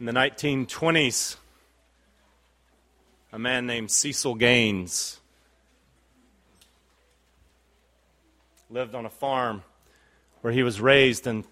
In 0.00 0.06
the 0.06 0.12
1920s, 0.12 1.34
a 3.32 3.38
man 3.38 3.66
named 3.66 3.90
Cecil 3.90 4.36
Gaines 4.36 5.18
lived 8.70 8.94
on 8.94 9.06
a 9.06 9.10
farm 9.10 9.64
where 10.40 10.52
he 10.52 10.62
was 10.62 10.80
raised 10.80 11.26
and 11.26 11.42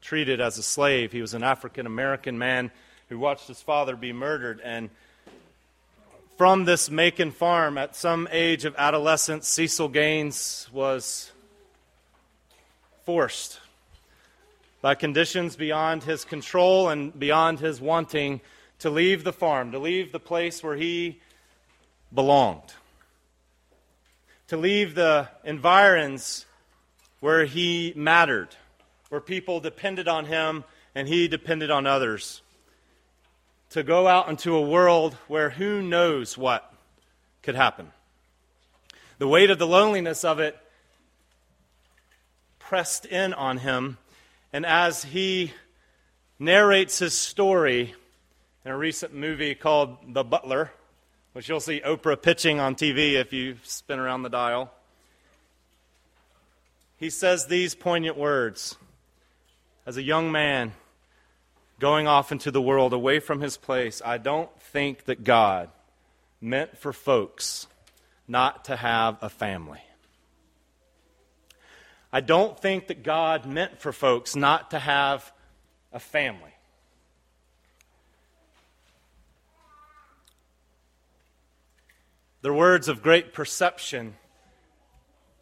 treated 0.00 0.40
as 0.40 0.58
a 0.58 0.62
slave. 0.62 1.10
He 1.10 1.20
was 1.20 1.34
an 1.34 1.42
African 1.42 1.86
American 1.86 2.38
man 2.38 2.70
who 3.08 3.18
watched 3.18 3.48
his 3.48 3.60
father 3.60 3.96
be 3.96 4.12
murdered. 4.12 4.60
And 4.62 4.88
from 6.38 6.66
this 6.66 6.88
Macon 6.88 7.32
farm, 7.32 7.78
at 7.78 7.96
some 7.96 8.28
age 8.30 8.64
of 8.64 8.76
adolescence, 8.78 9.48
Cecil 9.48 9.88
Gaines 9.88 10.68
was 10.72 11.32
forced 13.04 13.58
by 14.82 14.96
conditions 14.96 15.54
beyond 15.54 16.02
his 16.02 16.24
control 16.24 16.88
and 16.88 17.18
beyond 17.18 17.60
his 17.60 17.80
wanting 17.80 18.40
to 18.80 18.90
leave 18.90 19.22
the 19.22 19.32
farm, 19.32 19.70
to 19.70 19.78
leave 19.78 20.10
the 20.10 20.20
place 20.20 20.62
where 20.62 20.74
he 20.74 21.20
belonged, 22.12 22.74
to 24.48 24.56
leave 24.56 24.96
the 24.96 25.28
environs 25.44 26.46
where 27.20 27.44
he 27.44 27.92
mattered, 27.94 28.48
where 29.08 29.20
people 29.20 29.60
depended 29.60 30.08
on 30.08 30.24
him 30.24 30.64
and 30.96 31.06
he 31.06 31.28
depended 31.28 31.70
on 31.70 31.86
others, 31.86 32.42
to 33.70 33.84
go 33.84 34.08
out 34.08 34.28
into 34.28 34.56
a 34.56 34.60
world 34.60 35.14
where 35.28 35.50
who 35.50 35.80
knows 35.80 36.36
what 36.36 36.74
could 37.40 37.54
happen. 37.54 37.92
The 39.18 39.28
weight 39.28 39.50
of 39.50 39.60
the 39.60 39.66
loneliness 39.66 40.24
of 40.24 40.40
it 40.40 40.58
pressed 42.58 43.06
in 43.06 43.32
on 43.32 43.58
him 43.58 43.98
and 44.52 44.66
as 44.66 45.04
he 45.04 45.52
narrates 46.38 46.98
his 46.98 47.14
story 47.14 47.94
in 48.64 48.70
a 48.70 48.76
recent 48.76 49.14
movie 49.14 49.54
called 49.54 49.96
The 50.12 50.24
Butler, 50.24 50.70
which 51.32 51.48
you'll 51.48 51.60
see 51.60 51.80
Oprah 51.80 52.20
pitching 52.20 52.60
on 52.60 52.74
TV 52.74 53.14
if 53.14 53.32
you 53.32 53.56
spin 53.62 53.98
around 53.98 54.22
the 54.22 54.28
dial, 54.28 54.72
he 56.98 57.10
says 57.10 57.46
these 57.46 57.74
poignant 57.74 58.16
words 58.16 58.76
As 59.86 59.96
a 59.96 60.02
young 60.02 60.30
man 60.30 60.72
going 61.80 62.06
off 62.06 62.30
into 62.30 62.50
the 62.50 62.62
world 62.62 62.92
away 62.92 63.18
from 63.18 63.40
his 63.40 63.56
place, 63.56 64.00
I 64.04 64.18
don't 64.18 64.50
think 64.60 65.06
that 65.06 65.24
God 65.24 65.70
meant 66.40 66.76
for 66.78 66.92
folks 66.92 67.66
not 68.28 68.66
to 68.66 68.76
have 68.76 69.18
a 69.20 69.28
family. 69.28 69.80
I 72.12 72.20
don't 72.20 72.58
think 72.58 72.88
that 72.88 73.02
God 73.02 73.46
meant 73.46 73.80
for 73.80 73.92
folks 73.92 74.36
not 74.36 74.72
to 74.72 74.78
have 74.78 75.32
a 75.92 75.98
family. 75.98 76.52
They're 82.42 82.52
words 82.52 82.88
of 82.88 83.02
great 83.02 83.32
perception 83.32 84.14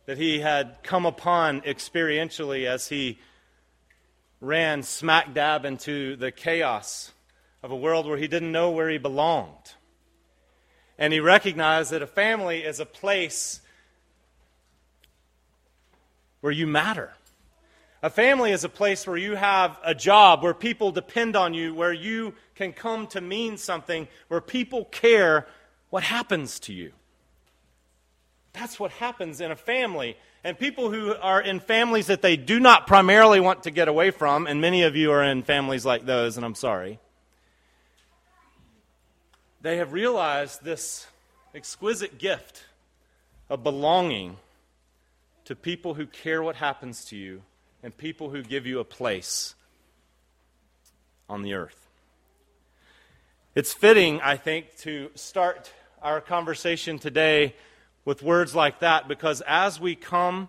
that 0.06 0.18
he 0.18 0.40
had 0.40 0.78
come 0.82 1.06
upon 1.06 1.62
experientially 1.62 2.66
as 2.66 2.88
he 2.88 3.18
ran 4.40 4.82
smack 4.82 5.34
dab 5.34 5.64
into 5.64 6.16
the 6.16 6.30
chaos 6.30 7.12
of 7.62 7.70
a 7.70 7.76
world 7.76 8.06
where 8.06 8.18
he 8.18 8.28
didn't 8.28 8.52
know 8.52 8.70
where 8.70 8.88
he 8.88 8.98
belonged. 8.98 9.74
And 10.98 11.12
he 11.12 11.20
recognized 11.20 11.90
that 11.90 12.02
a 12.02 12.06
family 12.06 12.62
is 12.62 12.80
a 12.80 12.86
place 12.86 13.60
where 16.40 16.52
you 16.52 16.66
matter. 16.66 17.12
A 18.02 18.10
family 18.10 18.50
is 18.50 18.64
a 18.64 18.68
place 18.68 19.06
where 19.06 19.16
you 19.16 19.34
have 19.34 19.78
a 19.84 19.94
job, 19.94 20.42
where 20.42 20.54
people 20.54 20.90
depend 20.90 21.36
on 21.36 21.52
you, 21.52 21.74
where 21.74 21.92
you 21.92 22.34
can 22.54 22.72
come 22.72 23.06
to 23.08 23.20
mean 23.20 23.58
something, 23.58 24.08
where 24.28 24.40
people 24.40 24.86
care 24.86 25.46
what 25.90 26.02
happens 26.02 26.58
to 26.60 26.72
you. 26.72 26.92
That's 28.52 28.80
what 28.80 28.90
happens 28.92 29.40
in 29.40 29.50
a 29.50 29.56
family. 29.56 30.16
And 30.42 30.58
people 30.58 30.90
who 30.90 31.14
are 31.14 31.42
in 31.42 31.60
families 31.60 32.06
that 32.06 32.22
they 32.22 32.38
do 32.38 32.58
not 32.58 32.86
primarily 32.86 33.38
want 33.38 33.64
to 33.64 33.70
get 33.70 33.88
away 33.88 34.10
from, 34.10 34.46
and 34.46 34.60
many 34.62 34.82
of 34.82 34.96
you 34.96 35.12
are 35.12 35.22
in 35.22 35.42
families 35.42 35.84
like 35.84 36.06
those, 36.06 36.38
and 36.38 36.46
I'm 36.46 36.54
sorry, 36.54 36.98
they 39.60 39.76
have 39.76 39.92
realized 39.92 40.64
this 40.64 41.06
exquisite 41.54 42.16
gift 42.16 42.64
of 43.50 43.62
belonging 43.62 44.36
to 45.50 45.56
people 45.56 45.94
who 45.94 46.06
care 46.06 46.40
what 46.44 46.54
happens 46.54 47.04
to 47.06 47.16
you 47.16 47.42
and 47.82 47.96
people 47.96 48.30
who 48.30 48.40
give 48.40 48.66
you 48.66 48.78
a 48.78 48.84
place 48.84 49.56
on 51.28 51.42
the 51.42 51.54
earth. 51.54 51.88
It's 53.56 53.72
fitting, 53.72 54.20
I 54.20 54.36
think, 54.36 54.76
to 54.82 55.10
start 55.16 55.72
our 56.02 56.20
conversation 56.20 57.00
today 57.00 57.56
with 58.04 58.22
words 58.22 58.54
like 58.54 58.78
that 58.78 59.08
because 59.08 59.40
as 59.44 59.80
we 59.80 59.96
come 59.96 60.46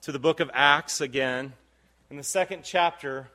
to 0.00 0.10
the 0.10 0.18
book 0.18 0.40
of 0.40 0.50
Acts 0.52 1.00
again, 1.00 1.52
in 2.10 2.16
the 2.16 2.24
second 2.24 2.64
chapter, 2.64 3.28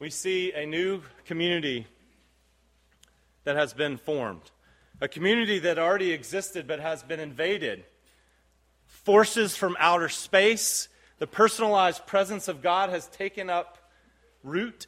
we 0.00 0.10
see 0.10 0.50
a 0.50 0.66
new 0.66 1.00
community 1.26 1.86
that 3.44 3.54
has 3.54 3.72
been 3.72 3.96
formed. 3.96 4.50
A 5.00 5.06
community 5.06 5.60
that 5.60 5.78
already 5.78 6.10
existed 6.10 6.66
but 6.66 6.80
has 6.80 7.04
been 7.04 7.20
invaded 7.20 7.84
forces 9.08 9.56
from 9.56 9.74
outer 9.80 10.10
space. 10.10 10.86
The 11.18 11.26
personalized 11.26 12.04
presence 12.04 12.46
of 12.46 12.60
God 12.60 12.90
has 12.90 13.06
taken 13.06 13.48
up 13.48 13.78
root 14.44 14.86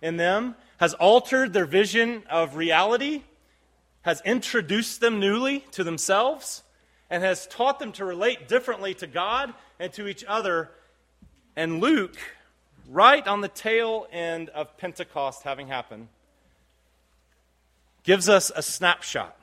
in 0.00 0.16
them, 0.16 0.54
has 0.78 0.94
altered 0.94 1.52
their 1.52 1.66
vision 1.66 2.22
of 2.30 2.56
reality, 2.56 3.22
has 4.00 4.22
introduced 4.24 5.02
them 5.02 5.20
newly 5.20 5.58
to 5.72 5.84
themselves, 5.84 6.62
and 7.10 7.22
has 7.22 7.46
taught 7.48 7.78
them 7.78 7.92
to 7.92 8.04
relate 8.06 8.48
differently 8.48 8.94
to 8.94 9.06
God 9.06 9.52
and 9.78 9.92
to 9.92 10.08
each 10.08 10.24
other. 10.26 10.70
And 11.54 11.82
Luke, 11.82 12.16
right 12.88 13.28
on 13.28 13.42
the 13.42 13.48
tail 13.48 14.06
end 14.10 14.48
of 14.48 14.78
Pentecost 14.78 15.42
having 15.42 15.68
happened, 15.68 16.08
gives 18.04 18.26
us 18.26 18.50
a 18.56 18.62
snapshot 18.62 19.36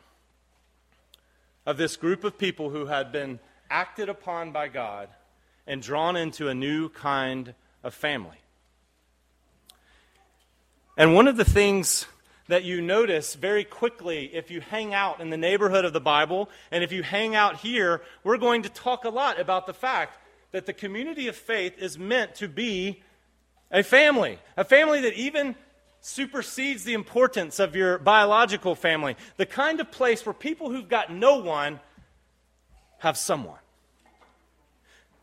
of 1.67 1.77
this 1.77 1.95
group 1.95 2.23
of 2.23 2.39
people 2.39 2.71
who 2.71 2.87
had 2.87 3.11
been 3.11 3.39
acted 3.69 4.09
upon 4.09 4.51
by 4.51 4.67
God 4.67 5.09
and 5.65 5.81
drawn 5.81 6.15
into 6.15 6.47
a 6.47 6.53
new 6.53 6.89
kind 6.89 7.53
of 7.83 7.93
family. 7.93 8.37
And 10.95 11.13
one 11.13 11.27
of 11.27 11.37
the 11.37 11.45
things 11.45 12.07
that 12.47 12.63
you 12.63 12.81
notice 12.81 13.35
very 13.35 13.63
quickly 13.63 14.33
if 14.33 14.49
you 14.49 14.61
hang 14.61 14.93
out 14.93 15.19
in 15.19 15.29
the 15.29 15.37
neighborhood 15.37 15.85
of 15.85 15.93
the 15.93 16.01
Bible, 16.01 16.49
and 16.71 16.83
if 16.83 16.91
you 16.91 17.03
hang 17.03 17.35
out 17.35 17.57
here, 17.57 18.01
we're 18.23 18.37
going 18.37 18.63
to 18.63 18.69
talk 18.69 19.05
a 19.05 19.09
lot 19.09 19.39
about 19.39 19.67
the 19.67 19.73
fact 19.73 20.17
that 20.51 20.65
the 20.65 20.73
community 20.73 21.27
of 21.27 21.35
faith 21.35 21.77
is 21.77 21.99
meant 21.99 22.35
to 22.35 22.47
be 22.47 23.03
a 23.69 23.83
family. 23.83 24.39
A 24.55 24.63
family 24.63 25.01
that 25.01 25.13
even 25.13 25.55
supersedes 25.99 26.83
the 26.83 26.93
importance 26.93 27.59
of 27.59 27.75
your 27.75 27.97
biological 27.97 28.75
family. 28.75 29.17
The 29.35 29.45
kind 29.45 29.79
of 29.79 29.91
place 29.91 30.25
where 30.25 30.33
people 30.33 30.69
who've 30.69 30.87
got 30.87 31.11
no 31.11 31.39
one 31.39 31.79
have 32.99 33.17
someone. 33.17 33.59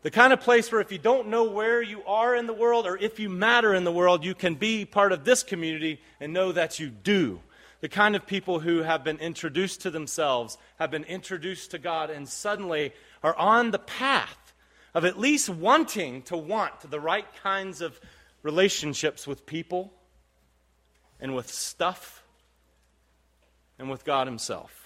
The 0.03 0.11
kind 0.11 0.33
of 0.33 0.39
place 0.39 0.71
where 0.71 0.81
if 0.81 0.91
you 0.91 0.99
don't 0.99 1.29
know 1.29 1.45
where 1.45 1.81
you 1.81 2.03
are 2.05 2.35
in 2.35 2.45
the 2.45 2.53
world 2.53 2.85
or 2.85 2.95
if 2.95 3.19
you 3.19 3.27
matter 3.27 3.73
in 3.73 3.85
the 3.85 3.91
world, 3.91 4.23
you 4.23 4.35
can 4.35 4.53
be 4.53 4.85
part 4.85 5.11
of 5.11 5.25
this 5.25 5.41
community 5.41 5.99
and 6.19 6.31
know 6.31 6.51
that 6.51 6.79
you 6.79 6.89
do. 6.89 7.39
The 7.81 7.89
kind 7.89 8.15
of 8.15 8.27
people 8.27 8.59
who 8.59 8.83
have 8.83 9.03
been 9.03 9.17
introduced 9.17 9.81
to 9.81 9.89
themselves, 9.89 10.59
have 10.77 10.91
been 10.91 11.05
introduced 11.05 11.71
to 11.71 11.79
God, 11.79 12.11
and 12.11 12.29
suddenly 12.29 12.93
are 13.23 13.35
on 13.35 13.71
the 13.71 13.79
path 13.79 14.53
of 14.93 15.05
at 15.05 15.19
least 15.19 15.49
wanting 15.49 16.21
to 16.23 16.37
want 16.37 16.89
the 16.89 16.99
right 16.99 17.25
kinds 17.41 17.81
of 17.81 17.99
relationships 18.43 19.25
with 19.25 19.47
people 19.47 19.91
and 21.19 21.35
with 21.35 21.51
stuff 21.51 22.23
and 23.79 23.89
with 23.89 24.05
God 24.05 24.27
Himself. 24.27 24.84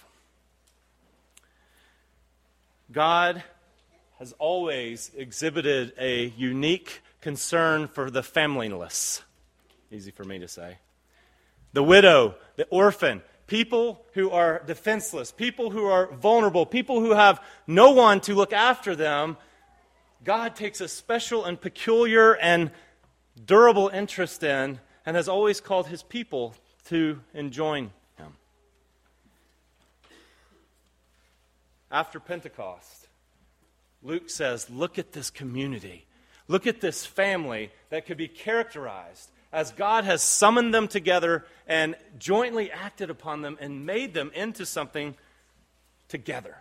God 2.92 3.42
has 4.18 4.32
always 4.38 5.10
exhibited 5.16 5.92
a 5.98 6.26
unique 6.36 7.02
concern 7.20 7.88
for 7.88 8.10
the 8.10 8.22
familyless. 8.22 9.22
Easy 9.92 10.10
for 10.10 10.24
me 10.24 10.38
to 10.40 10.48
say. 10.48 10.78
The 11.72 11.82
widow, 11.82 12.34
the 12.56 12.66
orphan, 12.66 13.22
people 13.46 14.04
who 14.14 14.30
are 14.30 14.62
defenseless, 14.66 15.30
people 15.30 15.70
who 15.70 15.86
are 15.86 16.12
vulnerable, 16.12 16.66
people 16.66 17.00
who 17.00 17.12
have 17.12 17.40
no 17.66 17.92
one 17.92 18.20
to 18.22 18.34
look 18.34 18.52
after 18.52 18.96
them. 18.96 19.36
God 20.24 20.56
takes 20.56 20.80
a 20.80 20.88
special 20.88 21.44
and 21.44 21.60
peculiar 21.60 22.36
and 22.36 22.70
durable 23.44 23.88
interest 23.88 24.42
in 24.42 24.80
and 25.06 25.16
has 25.16 25.28
always 25.28 25.60
called 25.60 25.86
his 25.86 26.02
people 26.02 26.54
to 26.86 27.20
enjoin 27.34 27.90
him. 28.16 28.34
After 31.90 32.20
Pentecost, 32.20 33.08
Luke 34.02 34.30
says, 34.30 34.70
Look 34.70 34.98
at 34.98 35.12
this 35.12 35.30
community. 35.30 36.06
Look 36.48 36.66
at 36.66 36.80
this 36.80 37.06
family 37.06 37.70
that 37.90 38.06
could 38.06 38.16
be 38.16 38.28
characterized 38.28 39.30
as 39.52 39.72
God 39.72 40.04
has 40.04 40.22
summoned 40.22 40.72
them 40.72 40.88
together 40.88 41.44
and 41.66 41.96
jointly 42.18 42.70
acted 42.70 43.10
upon 43.10 43.42
them 43.42 43.58
and 43.60 43.84
made 43.86 44.14
them 44.14 44.30
into 44.34 44.64
something 44.64 45.16
together. 46.08 46.56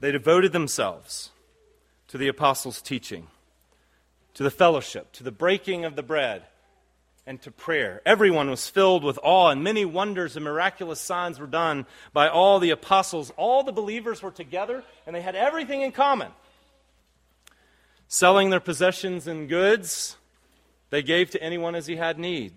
They 0.00 0.12
devoted 0.12 0.52
themselves 0.52 1.30
to 2.08 2.18
the 2.18 2.28
apostles' 2.28 2.80
teaching, 2.80 3.26
to 4.34 4.42
the 4.42 4.50
fellowship, 4.50 5.12
to 5.12 5.24
the 5.24 5.32
breaking 5.32 5.84
of 5.84 5.96
the 5.96 6.02
bread, 6.02 6.44
and 7.28 7.42
to 7.42 7.50
prayer. 7.50 8.00
Everyone 8.06 8.48
was 8.48 8.68
filled 8.68 9.04
with 9.04 9.18
awe, 9.22 9.50
and 9.50 9.62
many 9.62 9.84
wonders 9.84 10.34
and 10.34 10.44
miraculous 10.44 10.98
signs 10.98 11.38
were 11.38 11.46
done 11.46 11.84
by 12.14 12.26
all 12.26 12.58
the 12.58 12.70
apostles. 12.70 13.30
All 13.36 13.62
the 13.62 13.70
believers 13.70 14.22
were 14.22 14.30
together, 14.30 14.82
and 15.06 15.14
they 15.14 15.20
had 15.20 15.36
everything 15.36 15.82
in 15.82 15.92
common. 15.92 16.32
Selling 18.08 18.48
their 18.48 18.60
possessions 18.60 19.26
and 19.26 19.46
goods, 19.46 20.16
they 20.88 21.02
gave 21.02 21.28
to 21.30 21.42
anyone 21.42 21.74
as 21.74 21.86
he 21.86 21.96
had 21.96 22.18
need. 22.18 22.54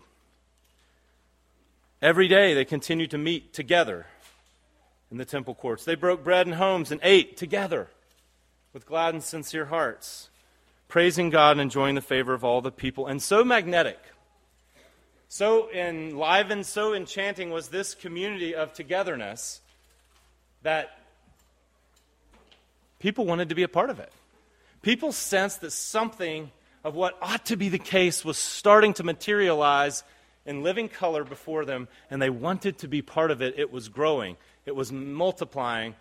Every 2.01 2.29
day 2.29 2.53
they 2.53 2.63
continued 2.63 3.12
to 3.12 3.18
meet 3.18 3.53
together 3.53 4.07
in 5.12 5.18
the 5.18 5.25
temple 5.25 5.53
courts. 5.53 5.83
They 5.83 5.95
broke 5.95 6.23
bread 6.23 6.47
in 6.47 6.53
homes 6.53 6.94
and 6.94 7.01
ate 7.03 7.35
together 7.35 7.89
with 8.71 8.85
glad 8.85 9.13
and 9.13 9.21
sincere 9.21 9.65
hearts, 9.65 10.29
praising 10.88 11.29
God 11.29 11.51
and 11.51 11.62
enjoying 11.62 11.95
the 11.95 12.01
favor 12.01 12.33
of 12.33 12.45
all 12.45 12.62
the 12.62 12.71
people. 12.71 13.06
And 13.06 13.21
so 13.21 13.44
magnetic, 13.44 14.00
so 15.33 15.72
enlivened, 15.72 16.66
so 16.66 16.94
enchanting 16.94 17.51
was 17.51 17.69
this 17.69 17.95
community 17.95 18.54
of 18.54 18.74
togetherness 18.74 19.62
that 20.62 20.92
people 23.00 23.25
wanted 23.25 23.48
to 23.48 23.56
be 23.56 23.63
a 23.63 23.69
part 23.69 23.89
of 23.89 24.01
it. 24.01 24.12
People 24.81 25.13
sensed 25.13 25.62
that 25.62 25.72
something 25.72 26.51
of 26.83 26.95
what 26.95 27.18
ought 27.22 27.45
to 27.45 27.56
be 27.56 27.69
the 27.69 27.80
case 27.80 28.25
was 28.25 28.38
starting 28.38 28.92
to 28.95 29.04
materialize 29.04 30.04
in 30.45 30.63
living 30.63 30.89
color 30.89 31.24
before 31.24 31.63
them, 31.63 31.88
and 32.10 32.22
they 32.22 32.30
wanted 32.30 32.80
to 32.80 32.89
be 32.89 33.01
part 33.01 33.31
of 33.31 33.42
it. 33.42 33.57
It 33.57 33.72
was 33.72 33.88
growing, 33.88 34.36
it 34.66 34.75
was 34.75 34.92
multiplying, 34.92 35.95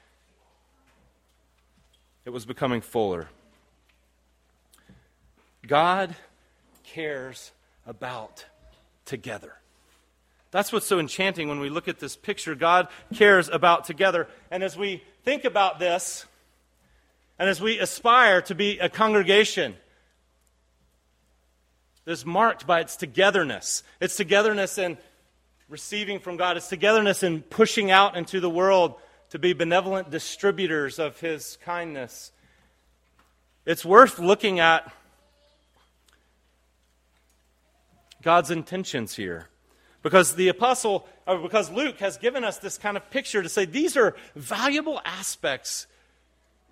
it 2.25 2.31
was 2.31 2.45
becoming 2.45 2.81
fuller. 2.81 3.29
God 5.65 6.17
cares 6.83 7.53
about 7.87 8.45
together. 9.05 9.55
That's 10.51 10.73
what's 10.73 10.87
so 10.87 10.99
enchanting 10.99 11.49
when 11.49 11.61
we 11.61 11.71
look 11.71 11.87
at 11.87 12.01
this 12.01 12.17
picture. 12.17 12.55
God 12.55 12.89
cares 13.15 13.49
about 13.49 13.85
together. 13.85 14.27
And 14.51 14.63
as 14.63 14.77
we 14.77 15.03
think 15.25 15.45
about 15.45 15.79
this, 15.79 16.27
and 17.39 17.49
as 17.49 17.61
we 17.61 17.79
aspire 17.79 18.43
to 18.43 18.55
be 18.55 18.79
a 18.79 18.89
congregation 18.89 19.77
that 22.05 22.13
is 22.13 22.27
marked 22.27 22.67
by 22.67 22.81
its 22.81 22.97
togetherness, 22.97 23.83
its 24.01 24.17
togetherness 24.17 24.77
in 24.77 24.99
receiving 25.69 26.19
from 26.19 26.37
God, 26.37 26.57
its 26.57 26.69
togetherness 26.69 27.23
in 27.23 27.43
pushing 27.43 27.91
out 27.91 28.17
into 28.17 28.41
the 28.41 28.51
world 28.51 28.97
to 29.31 29.39
be 29.39 29.53
benevolent 29.53 30.11
distributors 30.11 30.99
of 30.99 31.21
His 31.21 31.57
kindness, 31.65 32.33
it's 33.65 33.85
worth 33.85 34.19
looking 34.19 34.59
at 34.59 34.93
God's 38.23 38.51
intentions 38.51 39.15
here. 39.17 39.49
Because 40.03 40.35
the 40.35 40.49
apostle, 40.49 41.07
or 41.27 41.39
because 41.39 41.71
Luke 41.71 41.99
has 41.99 42.17
given 42.17 42.43
us 42.43 42.59
this 42.59 42.79
kind 42.79 42.97
of 42.97 43.11
picture 43.11 43.43
to 43.43 43.49
say 43.49 43.67
these 43.67 43.97
are 43.97 44.17
valuable 44.35 45.01
aspects 45.05 45.87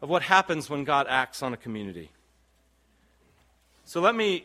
of 0.00 0.08
what 0.08 0.22
happens 0.22 0.70
when 0.70 0.84
God 0.84 1.06
acts 1.08 1.42
on 1.42 1.52
a 1.52 1.56
community. 1.56 2.10
So 3.84 4.00
let 4.00 4.14
me 4.14 4.44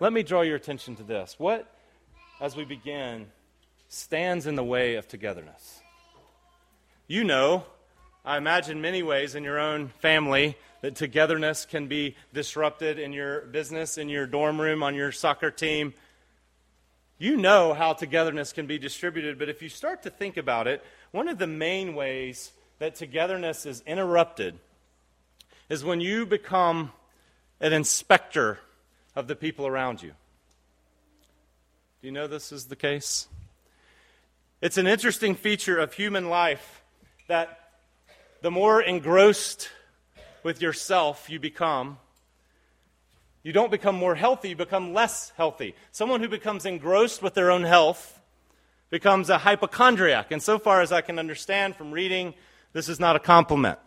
let 0.00 0.12
me 0.12 0.22
draw 0.22 0.42
your 0.42 0.56
attention 0.56 0.96
to 0.96 1.02
this. 1.02 1.36
What, 1.38 1.72
as 2.40 2.56
we 2.56 2.64
begin, 2.64 3.26
stands 3.88 4.46
in 4.46 4.56
the 4.56 4.64
way 4.64 4.96
of 4.96 5.06
togetherness? 5.06 5.80
You 7.06 7.24
know, 7.24 7.64
I 8.26 8.38
imagine 8.38 8.80
many 8.80 9.02
ways 9.02 9.34
in 9.34 9.44
your 9.44 9.58
own 9.58 9.88
family 9.88 10.56
that 10.80 10.94
togetherness 10.94 11.66
can 11.66 11.88
be 11.88 12.16
disrupted 12.32 12.98
in 12.98 13.12
your 13.12 13.42
business, 13.42 13.98
in 13.98 14.08
your 14.08 14.26
dorm 14.26 14.58
room, 14.58 14.82
on 14.82 14.94
your 14.94 15.12
soccer 15.12 15.50
team. 15.50 15.92
You 17.18 17.36
know 17.36 17.74
how 17.74 17.92
togetherness 17.92 18.54
can 18.54 18.66
be 18.66 18.78
distributed, 18.78 19.38
but 19.38 19.50
if 19.50 19.60
you 19.60 19.68
start 19.68 20.02
to 20.04 20.10
think 20.10 20.38
about 20.38 20.66
it, 20.66 20.82
one 21.10 21.28
of 21.28 21.36
the 21.36 21.46
main 21.46 21.94
ways 21.94 22.52
that 22.78 22.94
togetherness 22.94 23.66
is 23.66 23.82
interrupted 23.86 24.58
is 25.68 25.84
when 25.84 26.00
you 26.00 26.24
become 26.24 26.92
an 27.60 27.74
inspector 27.74 28.58
of 29.14 29.28
the 29.28 29.36
people 29.36 29.66
around 29.66 30.02
you. 30.02 30.12
Do 32.00 32.08
you 32.08 32.12
know 32.12 32.26
this 32.26 32.52
is 32.52 32.66
the 32.66 32.76
case? 32.76 33.28
It's 34.62 34.78
an 34.78 34.86
interesting 34.86 35.34
feature 35.34 35.78
of 35.78 35.92
human 35.92 36.30
life 36.30 36.82
that 37.28 37.63
the 38.44 38.50
more 38.50 38.82
engrossed 38.82 39.70
with 40.42 40.60
yourself 40.60 41.30
you 41.30 41.40
become, 41.40 41.96
you 43.42 43.54
don't 43.54 43.70
become 43.70 43.94
more 43.94 44.14
healthy, 44.14 44.50
you 44.50 44.56
become 44.56 44.92
less 44.92 45.32
healthy. 45.38 45.74
Someone 45.92 46.20
who 46.20 46.28
becomes 46.28 46.66
engrossed 46.66 47.22
with 47.22 47.32
their 47.32 47.50
own 47.50 47.62
health 47.62 48.20
becomes 48.90 49.30
a 49.30 49.38
hypochondriac. 49.38 50.30
And 50.30 50.42
so 50.42 50.58
far 50.58 50.82
as 50.82 50.92
I 50.92 51.00
can 51.00 51.18
understand 51.18 51.74
from 51.74 51.90
reading, 51.90 52.34
this 52.74 52.90
is 52.90 53.00
not 53.00 53.16
a 53.16 53.18
compliment. 53.18 53.78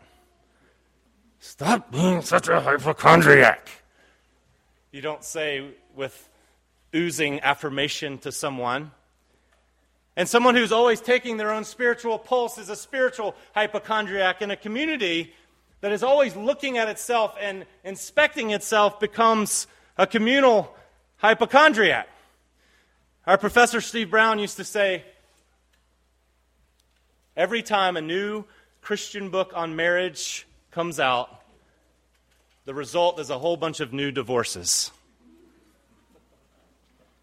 Stop 1.38 1.92
being 1.92 2.24
such 2.24 2.48
a 2.48 2.60
hypochondriac 2.60 3.70
you 4.92 5.02
don't 5.02 5.24
say 5.24 5.76
with 5.96 6.28
oozing 6.96 7.42
affirmation 7.42 8.18
to 8.18 8.32
someone. 8.32 8.90
And 10.18 10.28
someone 10.28 10.56
who's 10.56 10.72
always 10.72 11.00
taking 11.00 11.38
their 11.38 11.52
own 11.52 11.64
spiritual 11.64 12.18
pulse 12.18 12.58
is 12.58 12.70
a 12.70 12.76
spiritual 12.76 13.36
hypochondriac. 13.54 14.42
And 14.42 14.52
a 14.52 14.58
community 14.58 15.34
that 15.82 15.92
is 15.92 16.02
always 16.02 16.36
looking 16.36 16.80
at 16.80 16.90
itself 16.90 17.38
and 17.40 17.66
inspecting 17.84 18.50
itself 18.50 19.00
becomes 19.00 19.68
a 19.96 20.08
communal 20.08 20.76
hypochondriac. 21.18 22.10
Our 23.28 23.38
professor 23.38 23.80
Steve 23.80 24.10
Brown 24.10 24.40
used 24.40 24.58
to 24.58 24.64
say 24.64 25.06
every 27.36 27.62
time 27.62 27.96
a 27.96 28.02
new 28.02 28.46
Christian 28.82 29.30
book 29.30 29.52
on 29.56 29.76
marriage 29.76 30.48
comes 30.72 31.00
out, 31.00 31.44
the 32.66 32.74
result 32.74 33.20
is 33.20 33.30
a 33.30 33.38
whole 33.38 33.56
bunch 33.56 33.82
of 33.82 33.94
new 33.94 34.12
divorces. 34.12 34.92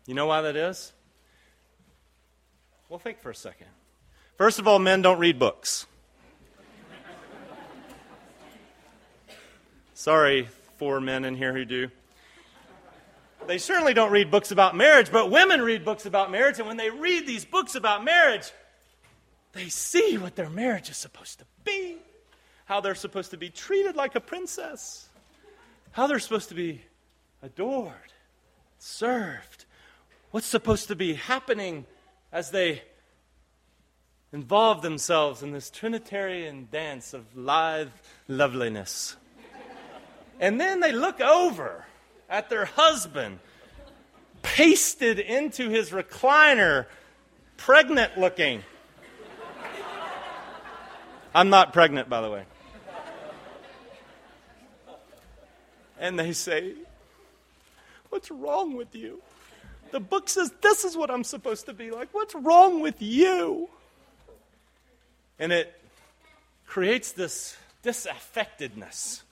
You 0.07 0.15
know 0.15 0.27
why 0.27 0.43
that 0.43 0.55
is? 0.55 0.94
Well, 2.95 3.01
think 3.01 3.19
for 3.19 3.31
a 3.31 3.35
second. 3.35 3.67
First 4.39 4.61
of 4.61 4.69
all, 4.69 4.79
men 4.79 5.03
don't 5.03 5.19
read 5.19 5.37
books. 5.37 5.87
Sorry, 9.95 10.47
four 10.79 11.01
men 11.01 11.25
in 11.25 11.35
here 11.35 11.53
who 11.53 11.65
do. 11.65 11.89
They 13.49 13.59
certainly 13.59 13.95
don't 13.95 14.13
read 14.13 14.31
books 14.31 14.53
about 14.53 14.77
marriage, 14.77 15.11
but 15.11 15.29
women 15.29 15.61
read 15.61 15.85
books 15.85 16.07
about 16.07 16.31
marriage, 16.31 16.61
and 16.61 16.69
when 16.69 16.77
they 16.77 16.89
read 16.89 17.27
these 17.27 17.45
books 17.45 17.75
about 17.75 18.05
marriage, 18.05 18.53
they 19.55 19.71
see 19.71 20.17
what 20.17 20.37
their 20.37 20.49
marriage 20.49 20.89
is 20.89 20.97
supposed 20.97 21.41
to 21.41 21.47
be, 21.65 21.97
how 22.67 22.81
they're 22.81 22.95
supposed 22.95 23.33
to 23.33 23.37
be 23.37 23.51
treated 23.51 23.97
like 23.97 24.15
a 24.15 24.21
princess 24.21 25.09
how 25.91 26.07
they're 26.07 26.21
supposed 26.21 26.51
to 26.51 26.55
be 26.55 26.81
adored, 27.43 28.13
served, 28.79 29.65
what's 30.31 30.47
supposed 30.47 30.87
to 30.87 30.95
be 30.95 31.15
happening 31.15 31.87
as 32.35 32.51
they 32.51 32.83
involve 34.33 34.83
themselves 34.83 35.45
in 35.45 35.53
this 35.53 35.71
Trinitarian 35.71 36.67
dance 36.73 37.15
of 37.15 37.37
live 37.37 37.93
loveliness. 38.27 39.15
And 40.41 40.61
then 40.61 40.81
they 40.81 40.91
look 40.91 41.21
over 41.21 41.87
at 42.29 42.51
their 42.51 42.65
husband, 42.65 43.39
pasted 44.43 45.21
into 45.21 45.69
his 45.69 45.91
recliner, 45.91 46.87
pregnant 47.57 48.19
looking. 48.19 48.65
I'm 51.33 51.51
not 51.51 51.73
pregnant, 51.73 52.09
by 52.09 52.21
the 52.21 52.31
way. 52.31 52.43
and 56.01 56.19
they 56.19 56.33
say, 56.33 56.75
What's 58.09 58.31
wrong 58.31 58.75
with 58.75 58.95
you? 58.97 59.23
The 59.91 60.01
book 60.01 60.29
says 60.29 60.53
this 60.61 60.85
is 60.85 60.97
what 60.97 61.11
I'm 61.11 61.25
supposed 61.25 61.67
to 61.67 61.73
be 61.73 61.91
like. 61.91 62.09
What's 62.13 62.35
wrong 62.35 62.81
with 62.81 63.01
you? 63.01 63.69
And 65.39 65.53
it 65.53 65.73
creates 66.67 67.13
this 67.13 67.57
disaffectedness. 67.83 69.23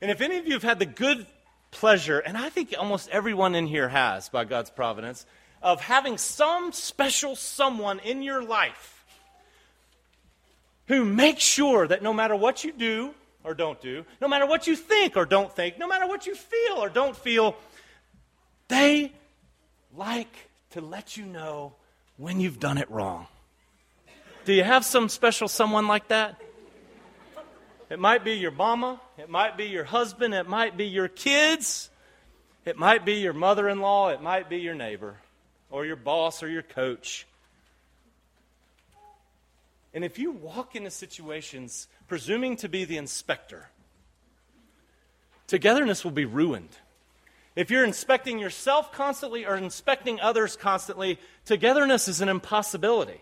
And 0.00 0.10
if 0.10 0.20
any 0.20 0.38
of 0.38 0.46
you 0.46 0.54
have 0.54 0.62
had 0.62 0.78
the 0.78 0.86
good 0.86 1.26
pleasure, 1.70 2.18
and 2.18 2.36
I 2.36 2.48
think 2.48 2.74
almost 2.78 3.08
everyone 3.10 3.54
in 3.54 3.66
here 3.66 3.88
has 3.88 4.28
by 4.28 4.44
God's 4.44 4.70
providence, 4.70 5.26
of 5.62 5.80
having 5.80 6.18
some 6.18 6.72
special 6.72 7.36
someone 7.36 7.98
in 8.00 8.22
your 8.22 8.42
life 8.42 9.04
who 10.86 11.04
makes 11.04 11.42
sure 11.42 11.86
that 11.86 12.02
no 12.02 12.12
matter 12.12 12.34
what 12.34 12.64
you 12.64 12.72
do, 12.72 13.14
or 13.44 13.54
don't 13.54 13.80
do, 13.80 14.04
no 14.20 14.28
matter 14.28 14.46
what 14.46 14.66
you 14.66 14.76
think 14.76 15.16
or 15.16 15.24
don't 15.24 15.54
think, 15.54 15.78
no 15.78 15.88
matter 15.88 16.06
what 16.06 16.26
you 16.26 16.34
feel 16.34 16.76
or 16.76 16.88
don't 16.88 17.16
feel, 17.16 17.56
they 18.68 19.12
like 19.96 20.48
to 20.70 20.80
let 20.80 21.16
you 21.16 21.24
know 21.24 21.74
when 22.16 22.40
you've 22.40 22.60
done 22.60 22.78
it 22.78 22.90
wrong. 22.90 23.26
Do 24.44 24.52
you 24.52 24.64
have 24.64 24.84
some 24.84 25.08
special 25.08 25.48
someone 25.48 25.86
like 25.86 26.08
that? 26.08 26.40
It 27.90 27.98
might 27.98 28.24
be 28.24 28.34
your 28.34 28.52
mama, 28.52 29.00
it 29.18 29.28
might 29.28 29.56
be 29.56 29.64
your 29.64 29.84
husband, 29.84 30.32
it 30.32 30.48
might 30.48 30.76
be 30.76 30.86
your 30.86 31.08
kids, 31.08 31.90
it 32.64 32.76
might 32.76 33.04
be 33.04 33.14
your 33.14 33.32
mother 33.32 33.68
in 33.68 33.80
law, 33.80 34.10
it 34.10 34.22
might 34.22 34.48
be 34.48 34.58
your 34.58 34.74
neighbor, 34.74 35.16
or 35.70 35.84
your 35.84 35.96
boss, 35.96 36.42
or 36.42 36.48
your 36.48 36.62
coach. 36.62 37.26
And 39.92 40.04
if 40.04 40.20
you 40.20 40.30
walk 40.30 40.76
into 40.76 40.90
situations 40.90 41.88
presuming 42.06 42.56
to 42.58 42.68
be 42.68 42.84
the 42.84 42.96
inspector, 42.96 43.68
togetherness 45.48 46.04
will 46.04 46.12
be 46.12 46.26
ruined. 46.26 46.76
If 47.56 47.70
you're 47.70 47.84
inspecting 47.84 48.38
yourself 48.38 48.92
constantly 48.92 49.44
or 49.44 49.56
inspecting 49.56 50.20
others 50.20 50.56
constantly, 50.56 51.18
togetherness 51.44 52.08
is 52.08 52.20
an 52.20 52.28
impossibility. 52.28 53.20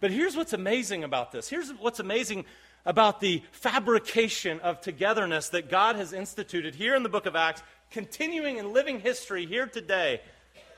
But 0.00 0.10
here's 0.10 0.36
what's 0.36 0.52
amazing 0.52 1.04
about 1.04 1.32
this. 1.32 1.48
Here's 1.48 1.70
what's 1.70 2.00
amazing 2.00 2.44
about 2.84 3.20
the 3.20 3.42
fabrication 3.52 4.60
of 4.60 4.80
togetherness 4.80 5.48
that 5.50 5.70
God 5.70 5.96
has 5.96 6.12
instituted 6.12 6.74
here 6.74 6.94
in 6.94 7.02
the 7.02 7.08
book 7.08 7.26
of 7.26 7.34
Acts, 7.34 7.62
continuing 7.90 8.58
in 8.58 8.72
living 8.72 9.00
history 9.00 9.46
here 9.46 9.66
today 9.66 10.20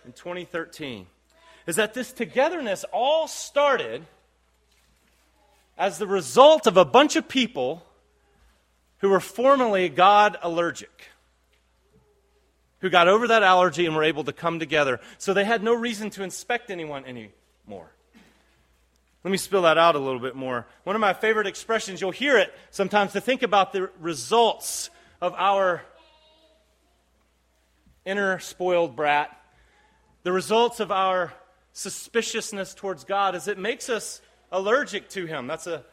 in 0.04 0.12
2013. 0.12 1.06
Is 1.66 1.76
that 1.76 1.94
this 1.94 2.12
togetherness 2.12 2.84
all 2.92 3.26
started 3.26 4.06
as 5.76 5.98
the 5.98 6.06
result 6.06 6.66
of 6.66 6.76
a 6.76 6.84
bunch 6.84 7.16
of 7.16 7.28
people 7.28 7.84
who 8.98 9.10
were 9.10 9.20
formerly 9.20 9.88
God 9.88 10.38
allergic, 10.42 11.08
who 12.80 12.90
got 12.90 13.08
over 13.08 13.28
that 13.28 13.42
allergy 13.42 13.86
and 13.86 13.96
were 13.96 14.04
able 14.04 14.24
to 14.24 14.32
come 14.32 14.58
together. 14.58 15.00
So 15.18 15.34
they 15.34 15.44
had 15.44 15.62
no 15.62 15.74
reason 15.74 16.10
to 16.10 16.22
inspect 16.22 16.70
anyone 16.70 17.04
anymore. 17.04 17.92
Let 19.24 19.30
me 19.30 19.38
spill 19.38 19.62
that 19.62 19.76
out 19.76 19.96
a 19.96 19.98
little 19.98 20.20
bit 20.20 20.36
more. 20.36 20.66
One 20.84 20.94
of 20.94 21.00
my 21.00 21.12
favorite 21.12 21.48
expressions, 21.48 22.00
you'll 22.00 22.12
hear 22.12 22.38
it 22.38 22.54
sometimes 22.70 23.12
to 23.14 23.20
think 23.20 23.42
about 23.42 23.72
the 23.72 23.90
results 23.98 24.88
of 25.20 25.34
our 25.34 25.82
inner 28.04 28.38
spoiled 28.38 28.94
brat, 28.94 29.36
the 30.22 30.30
results 30.30 30.78
of 30.78 30.92
our 30.92 31.32
suspiciousness 31.72 32.72
towards 32.74 33.02
God, 33.02 33.34
is 33.34 33.48
it 33.48 33.58
makes 33.58 33.88
us 33.88 34.20
allergic 34.52 35.08
to 35.10 35.26
him. 35.26 35.48
That's 35.48 35.66
a, 35.66 35.84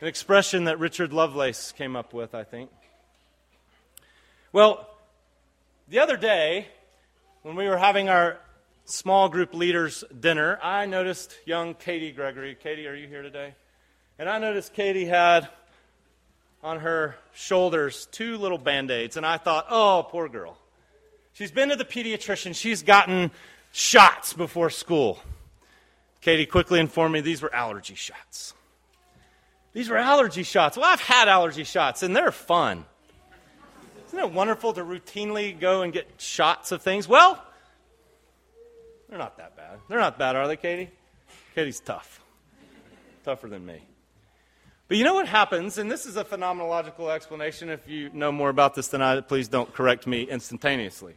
an 0.00 0.06
expression 0.06 0.64
that 0.64 0.78
Richard 0.78 1.12
Lovelace 1.12 1.72
came 1.72 1.96
up 1.96 2.14
with, 2.14 2.34
I 2.36 2.44
think. 2.44 2.70
Well, 4.52 4.88
the 5.90 5.98
other 5.98 6.16
day, 6.16 6.68
when 7.42 7.56
we 7.56 7.66
were 7.66 7.76
having 7.76 8.08
our 8.08 8.38
small 8.84 9.28
group 9.28 9.52
leaders 9.52 10.04
dinner, 10.20 10.56
I 10.62 10.86
noticed 10.86 11.34
young 11.44 11.74
Katie 11.74 12.12
Gregory. 12.12 12.54
Katie, 12.54 12.86
are 12.86 12.94
you 12.94 13.08
here 13.08 13.22
today? 13.22 13.54
And 14.16 14.28
I 14.28 14.38
noticed 14.38 14.72
Katie 14.72 15.06
had 15.06 15.48
on 16.62 16.78
her 16.78 17.16
shoulders 17.34 18.06
two 18.12 18.36
little 18.36 18.56
band 18.56 18.92
aids, 18.92 19.16
and 19.16 19.26
I 19.26 19.36
thought, 19.36 19.66
oh, 19.68 20.06
poor 20.08 20.28
girl. 20.28 20.56
She's 21.32 21.50
been 21.50 21.70
to 21.70 21.76
the 21.76 21.84
pediatrician, 21.84 22.54
she's 22.54 22.84
gotten 22.84 23.32
shots 23.72 24.32
before 24.32 24.70
school. 24.70 25.18
Katie 26.20 26.46
quickly 26.46 26.78
informed 26.78 27.14
me 27.14 27.20
these 27.20 27.42
were 27.42 27.52
allergy 27.52 27.96
shots. 27.96 28.54
These 29.72 29.88
were 29.88 29.96
allergy 29.96 30.44
shots. 30.44 30.76
Well, 30.76 30.86
I've 30.86 31.00
had 31.00 31.26
allergy 31.26 31.64
shots, 31.64 32.04
and 32.04 32.14
they're 32.14 32.30
fun. 32.30 32.84
Isn't 34.10 34.18
it 34.18 34.32
wonderful 34.32 34.72
to 34.72 34.82
routinely 34.82 35.56
go 35.56 35.82
and 35.82 35.92
get 35.92 36.08
shots 36.18 36.72
of 36.72 36.82
things? 36.82 37.06
Well, 37.06 37.40
they're 39.08 39.20
not 39.20 39.36
that 39.36 39.56
bad. 39.56 39.78
They're 39.88 40.00
not 40.00 40.18
bad, 40.18 40.34
are 40.34 40.48
they, 40.48 40.56
Katie? 40.56 40.90
Katie's 41.54 41.78
tough. 41.78 42.20
Tougher 43.24 43.46
than 43.46 43.64
me. 43.64 43.80
But 44.88 44.96
you 44.96 45.04
know 45.04 45.14
what 45.14 45.28
happens, 45.28 45.78
and 45.78 45.88
this 45.88 46.06
is 46.06 46.16
a 46.16 46.24
phenomenological 46.24 47.08
explanation. 47.08 47.68
If 47.68 47.88
you 47.88 48.10
know 48.12 48.32
more 48.32 48.48
about 48.48 48.74
this 48.74 48.88
than 48.88 49.00
I, 49.00 49.20
please 49.20 49.46
don't 49.46 49.72
correct 49.72 50.08
me 50.08 50.24
instantaneously. 50.24 51.14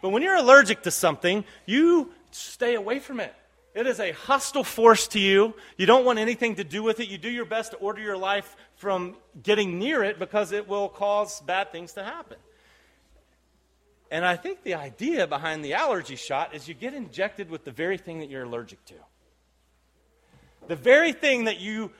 But 0.00 0.10
when 0.10 0.22
you're 0.22 0.36
allergic 0.36 0.82
to 0.82 0.92
something, 0.92 1.44
you 1.64 2.12
stay 2.30 2.76
away 2.76 3.00
from 3.00 3.18
it. 3.18 3.34
It 3.74 3.88
is 3.88 3.98
a 3.98 4.12
hostile 4.12 4.64
force 4.64 5.08
to 5.08 5.18
you. 5.18 5.54
You 5.76 5.86
don't 5.86 6.04
want 6.04 6.20
anything 6.20 6.54
to 6.54 6.64
do 6.64 6.84
with 6.84 7.00
it. 7.00 7.08
You 7.08 7.18
do 7.18 7.28
your 7.28 7.44
best 7.44 7.72
to 7.72 7.78
order 7.78 8.00
your 8.00 8.16
life 8.16 8.56
from 8.76 9.16
getting 9.42 9.78
near 9.78 10.04
it 10.04 10.18
because 10.18 10.52
it 10.52 10.68
will 10.68 10.88
cause 10.88 11.40
bad 11.40 11.72
things 11.72 11.92
to 11.94 12.04
happen. 12.04 12.36
And 14.10 14.24
I 14.24 14.36
think 14.36 14.62
the 14.62 14.74
idea 14.74 15.26
behind 15.26 15.64
the 15.64 15.74
allergy 15.74 16.16
shot 16.16 16.54
is 16.54 16.68
you 16.68 16.74
get 16.74 16.94
injected 16.94 17.50
with 17.50 17.64
the 17.64 17.72
very 17.72 17.98
thing 17.98 18.20
that 18.20 18.30
you're 18.30 18.44
allergic 18.44 18.84
to. 18.86 18.94
The 20.68 20.76
very 20.76 21.12
thing 21.12 21.44
that 21.44 21.58
you 21.58 21.90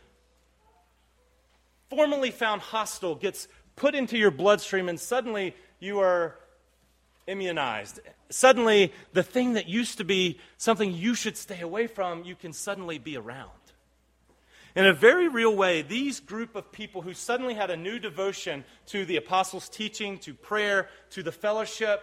formerly 1.88 2.30
found 2.30 2.62
hostile 2.62 3.14
gets 3.14 3.48
put 3.74 3.94
into 3.94 4.16
your 4.18 4.30
bloodstream, 4.30 4.88
and 4.88 4.98
suddenly 4.98 5.54
you 5.80 6.00
are 6.00 6.36
immunized. 7.26 8.00
Suddenly, 8.28 8.92
the 9.12 9.22
thing 9.22 9.54
that 9.54 9.68
used 9.68 9.98
to 9.98 10.04
be 10.04 10.38
something 10.58 10.92
you 10.92 11.14
should 11.14 11.36
stay 11.36 11.60
away 11.60 11.86
from, 11.86 12.24
you 12.24 12.34
can 12.34 12.52
suddenly 12.52 12.98
be 12.98 13.16
around. 13.16 13.50
In 14.76 14.84
a 14.84 14.92
very 14.92 15.26
real 15.26 15.56
way, 15.56 15.80
these 15.80 16.20
group 16.20 16.54
of 16.54 16.70
people 16.70 17.00
who 17.00 17.14
suddenly 17.14 17.54
had 17.54 17.70
a 17.70 17.78
new 17.78 17.98
devotion 17.98 18.62
to 18.88 19.06
the 19.06 19.16
apostles' 19.16 19.70
teaching, 19.70 20.18
to 20.18 20.34
prayer, 20.34 20.90
to 21.12 21.22
the 21.22 21.32
fellowship, 21.32 22.02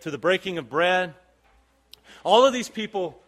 to 0.00 0.10
the 0.10 0.16
breaking 0.16 0.56
of 0.56 0.70
bread, 0.70 1.12
all 2.24 2.46
of 2.46 2.54
these 2.54 2.70
people 2.70 3.20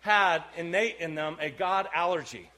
had 0.00 0.42
innate 0.56 0.96
in 0.98 1.14
them 1.14 1.36
a 1.38 1.48
God 1.48 1.88
allergy. 1.94 2.50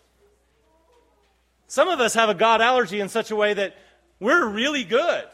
Some 1.67 1.89
of 1.89 2.01
us 2.01 2.15
have 2.15 2.31
a 2.31 2.35
God 2.35 2.63
allergy 2.63 3.01
in 3.01 3.11
such 3.11 3.31
a 3.31 3.37
way 3.37 3.53
that 3.53 3.77
we're 4.19 4.49
really 4.49 4.85
good. 4.85 5.25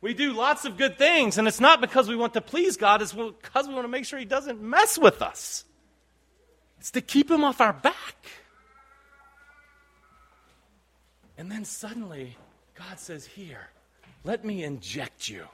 We 0.00 0.14
do 0.14 0.32
lots 0.32 0.64
of 0.64 0.76
good 0.76 0.96
things, 0.96 1.38
and 1.38 1.48
it's 1.48 1.60
not 1.60 1.80
because 1.80 2.08
we 2.08 2.14
want 2.14 2.34
to 2.34 2.40
please 2.40 2.76
God, 2.76 3.02
it's 3.02 3.12
because 3.12 3.66
we 3.66 3.74
want 3.74 3.84
to 3.84 3.88
make 3.88 4.04
sure 4.04 4.20
He 4.20 4.24
doesn't 4.24 4.62
mess 4.62 4.96
with 4.96 5.22
us. 5.22 5.64
It's 6.78 6.92
to 6.92 7.00
keep 7.00 7.28
Him 7.28 7.42
off 7.42 7.60
our 7.60 7.72
back. 7.72 8.39
And 11.40 11.50
then 11.50 11.64
suddenly, 11.64 12.36
God 12.74 13.00
says, 13.00 13.24
Here, 13.24 13.70
let 14.24 14.44
me 14.44 14.62
inject 14.62 15.26
you 15.26 15.46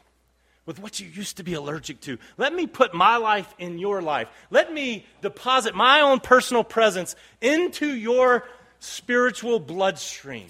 with 0.66 0.80
what 0.80 0.98
you 0.98 1.06
used 1.06 1.36
to 1.36 1.44
be 1.44 1.54
allergic 1.54 2.00
to. 2.00 2.18
Let 2.36 2.52
me 2.52 2.66
put 2.66 2.92
my 2.92 3.18
life 3.18 3.54
in 3.56 3.78
your 3.78 4.02
life. 4.02 4.26
Let 4.50 4.72
me 4.72 5.06
deposit 5.22 5.76
my 5.76 6.00
own 6.00 6.18
personal 6.18 6.64
presence 6.64 7.14
into 7.40 7.86
your 7.86 8.44
spiritual 8.80 9.60
bloodstream 9.60 10.48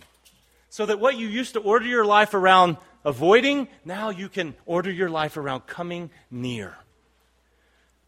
so 0.70 0.86
that 0.86 1.00
what 1.00 1.18
you 1.18 1.28
used 1.28 1.52
to 1.52 1.60
order 1.60 1.84
your 1.84 2.06
life 2.06 2.32
around 2.32 2.78
avoiding, 3.04 3.68
now 3.84 4.08
you 4.08 4.30
can 4.30 4.54
order 4.64 4.90
your 4.90 5.10
life 5.10 5.36
around 5.36 5.66
coming 5.66 6.08
near. 6.30 6.74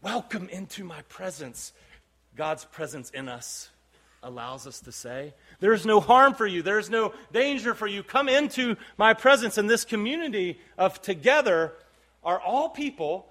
Welcome 0.01 0.49
into 0.49 0.83
my 0.83 1.03
presence. 1.03 1.73
God's 2.35 2.65
presence 2.65 3.11
in 3.11 3.29
us 3.29 3.69
allows 4.23 4.67
us 4.67 4.79
to 4.81 4.91
say, 4.91 5.33
There 5.59 5.73
is 5.73 5.85
no 5.85 5.99
harm 5.99 6.33
for 6.33 6.47
you, 6.47 6.61
there 6.61 6.79
is 6.79 6.89
no 6.89 7.13
danger 7.33 7.73
for 7.73 7.87
you. 7.87 8.03
Come 8.03 8.29
into 8.29 8.77
my 8.97 9.13
presence. 9.13 9.57
And 9.57 9.69
this 9.69 9.85
community 9.85 10.59
of 10.77 11.01
together 11.01 11.73
are 12.23 12.39
all 12.39 12.69
people 12.69 13.27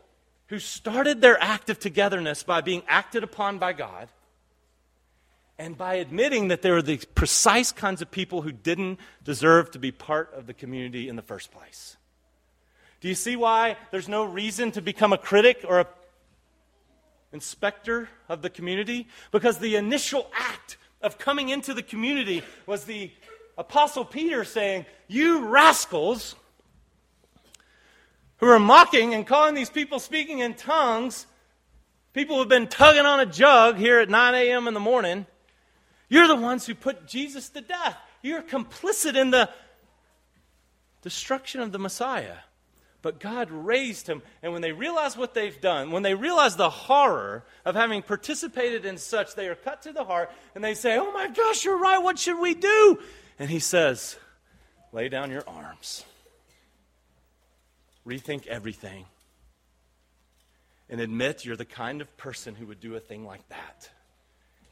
who 0.48 0.58
started 0.58 1.20
their 1.20 1.40
act 1.42 1.70
of 1.70 1.78
togetherness 1.78 2.42
by 2.42 2.60
being 2.60 2.82
acted 2.88 3.22
upon 3.22 3.58
by 3.58 3.72
God 3.72 4.08
and 5.58 5.76
by 5.76 5.94
admitting 5.94 6.48
that 6.48 6.62
they 6.62 6.70
were 6.70 6.82
the 6.82 6.98
precise 7.14 7.72
kinds 7.72 8.00
of 8.00 8.10
people 8.10 8.42
who 8.42 8.52
didn't 8.52 8.98
deserve 9.24 9.70
to 9.72 9.78
be 9.78 9.90
part 9.90 10.32
of 10.34 10.46
the 10.46 10.54
community 10.54 11.08
in 11.08 11.16
the 11.16 11.22
first 11.22 11.50
place. 11.50 11.96
Do 13.00 13.08
you 13.08 13.14
see 13.14 13.36
why 13.36 13.76
there's 13.90 14.08
no 14.08 14.24
reason 14.24 14.70
to 14.72 14.82
become 14.82 15.12
a 15.12 15.18
critic 15.18 15.64
or 15.66 15.80
a 15.80 15.86
inspector 17.32 18.08
of 18.28 18.42
the 18.42 18.50
community? 18.50 19.08
Because 19.30 19.58
the 19.58 19.76
initial 19.76 20.30
act 20.34 20.78
of 21.00 21.18
coming 21.18 21.48
into 21.48 21.74
the 21.74 21.82
community 21.82 22.42
was 22.66 22.84
the 22.84 23.12
apostle 23.56 24.04
Peter 24.04 24.44
saying, 24.44 24.86
"You 25.06 25.46
rascals 25.46 26.34
who 28.38 28.46
are 28.46 28.58
mocking 28.58 29.14
and 29.14 29.26
calling 29.26 29.54
these 29.54 29.70
people 29.70 29.98
speaking 29.98 30.38
in 30.38 30.54
tongues, 30.54 31.26
people 32.12 32.36
who've 32.36 32.48
been 32.48 32.68
tugging 32.68 33.06
on 33.06 33.20
a 33.20 33.26
jug 33.26 33.76
here 33.76 34.00
at 34.00 34.08
9 34.08 34.34
a.m. 34.34 34.68
in 34.68 34.74
the 34.74 34.80
morning, 34.80 35.26
you're 36.08 36.28
the 36.28 36.36
ones 36.36 36.66
who 36.66 36.74
put 36.74 37.06
Jesus 37.06 37.48
to 37.50 37.60
death. 37.60 37.96
You're 38.22 38.42
complicit 38.42 39.16
in 39.16 39.30
the 39.30 39.50
destruction 41.02 41.60
of 41.60 41.72
the 41.72 41.78
Messiah. 41.78 42.36
But 43.00 43.20
God 43.20 43.50
raised 43.50 44.08
him. 44.08 44.22
And 44.42 44.52
when 44.52 44.62
they 44.62 44.72
realize 44.72 45.16
what 45.16 45.32
they've 45.32 45.60
done, 45.60 45.92
when 45.92 46.02
they 46.02 46.14
realize 46.14 46.56
the 46.56 46.70
horror 46.70 47.44
of 47.64 47.76
having 47.76 48.02
participated 48.02 48.84
in 48.84 48.98
such, 48.98 49.34
they 49.34 49.48
are 49.48 49.54
cut 49.54 49.82
to 49.82 49.92
the 49.92 50.04
heart 50.04 50.30
and 50.54 50.64
they 50.64 50.74
say, 50.74 50.98
Oh 50.98 51.12
my 51.12 51.28
gosh, 51.28 51.64
you're 51.64 51.78
right. 51.78 52.02
What 52.02 52.18
should 52.18 52.40
we 52.40 52.54
do? 52.54 52.98
And 53.38 53.48
he 53.48 53.60
says, 53.60 54.16
lay 54.92 55.08
down 55.08 55.30
your 55.30 55.44
arms, 55.46 56.04
rethink 58.06 58.46
everything, 58.46 59.04
and 60.88 61.00
admit 61.00 61.44
you're 61.44 61.56
the 61.56 61.64
kind 61.64 62.00
of 62.00 62.16
person 62.16 62.54
who 62.54 62.66
would 62.66 62.80
do 62.80 62.96
a 62.96 63.00
thing 63.00 63.24
like 63.24 63.46
that. 63.48 63.90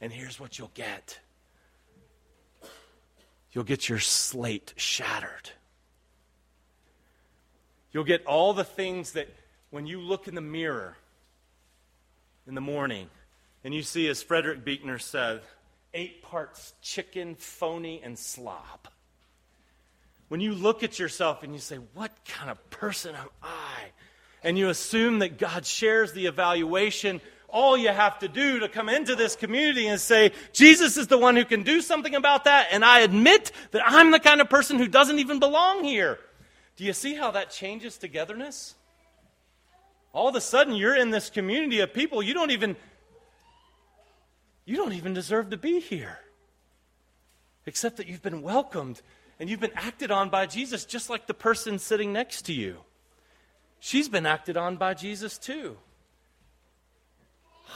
And 0.01 0.11
here's 0.11 0.39
what 0.39 0.57
you'll 0.57 0.71
get 0.73 1.19
you'll 3.53 3.63
get 3.63 3.89
your 3.89 3.99
slate 3.99 4.73
shattered. 4.75 5.51
You'll 7.91 8.03
get 8.03 8.25
all 8.25 8.53
the 8.53 8.63
things 8.63 9.13
that 9.13 9.27
when 9.69 9.85
you 9.85 9.99
look 9.99 10.27
in 10.27 10.35
the 10.35 10.41
mirror 10.41 10.95
in 12.47 12.55
the 12.55 12.61
morning 12.61 13.09
and 13.63 13.73
you 13.73 13.83
see, 13.83 14.07
as 14.07 14.21
Frederick 14.21 14.63
Buechner 14.63 14.99
said, 14.99 15.41
eight 15.93 16.21
parts 16.21 16.73
chicken, 16.81 17.35
phony, 17.35 18.01
and 18.03 18.17
slob. 18.17 18.87
When 20.29 20.41
you 20.41 20.53
look 20.53 20.83
at 20.83 20.99
yourself 20.99 21.43
and 21.43 21.53
you 21.53 21.59
say, 21.59 21.77
What 21.93 22.11
kind 22.25 22.49
of 22.49 22.69
person 22.69 23.15
am 23.15 23.29
I? 23.41 23.91
And 24.43 24.57
you 24.57 24.69
assume 24.69 25.19
that 25.19 25.37
God 25.37 25.65
shares 25.65 26.13
the 26.13 26.27
evaluation, 26.27 27.21
all 27.49 27.77
you 27.77 27.89
have 27.89 28.19
to 28.19 28.27
do 28.27 28.59
to 28.59 28.69
come 28.69 28.89
into 28.89 29.15
this 29.15 29.35
community 29.35 29.87
and 29.87 29.99
say, 29.99 30.31
Jesus 30.53 30.97
is 30.97 31.07
the 31.07 31.17
one 31.17 31.35
who 31.35 31.45
can 31.45 31.63
do 31.63 31.81
something 31.81 32.13
about 32.13 32.43
that, 32.43 32.67
and 32.71 32.83
I 32.83 32.99
admit 32.99 33.51
that 33.71 33.81
I'm 33.85 34.11
the 34.11 34.19
kind 34.19 34.41
of 34.41 34.49
person 34.49 34.77
who 34.77 34.87
doesn't 34.87 35.19
even 35.19 35.39
belong 35.39 35.83
here. 35.83 36.19
Do 36.77 36.85
you 36.85 36.93
see 36.93 37.15
how 37.15 37.31
that 37.31 37.49
changes 37.49 37.97
togetherness? 37.97 38.75
All 40.13 40.29
of 40.29 40.35
a 40.35 40.41
sudden, 40.41 40.75
you're 40.75 40.95
in 40.95 41.09
this 41.09 41.29
community 41.29 41.79
of 41.81 41.93
people 41.93 42.23
you 42.23 42.33
don't 42.33 42.51
even 42.51 42.75
you 44.65 44.75
don't 44.75 44.93
even 44.93 45.13
deserve 45.13 45.49
to 45.51 45.57
be 45.57 45.79
here. 45.79 46.19
Except 47.65 47.97
that 47.97 48.07
you've 48.07 48.21
been 48.21 48.41
welcomed 48.41 49.01
and 49.39 49.49
you've 49.49 49.59
been 49.59 49.71
acted 49.75 50.11
on 50.11 50.29
by 50.29 50.45
Jesus, 50.45 50.85
just 50.85 51.09
like 51.09 51.25
the 51.25 51.33
person 51.33 51.79
sitting 51.79 52.11
next 52.11 52.43
to 52.43 52.53
you. 52.53 52.77
She's 53.79 54.09
been 54.09 54.25
acted 54.25 54.57
on 54.57 54.77
by 54.77 54.93
Jesus 54.93 55.37
too. 55.37 55.77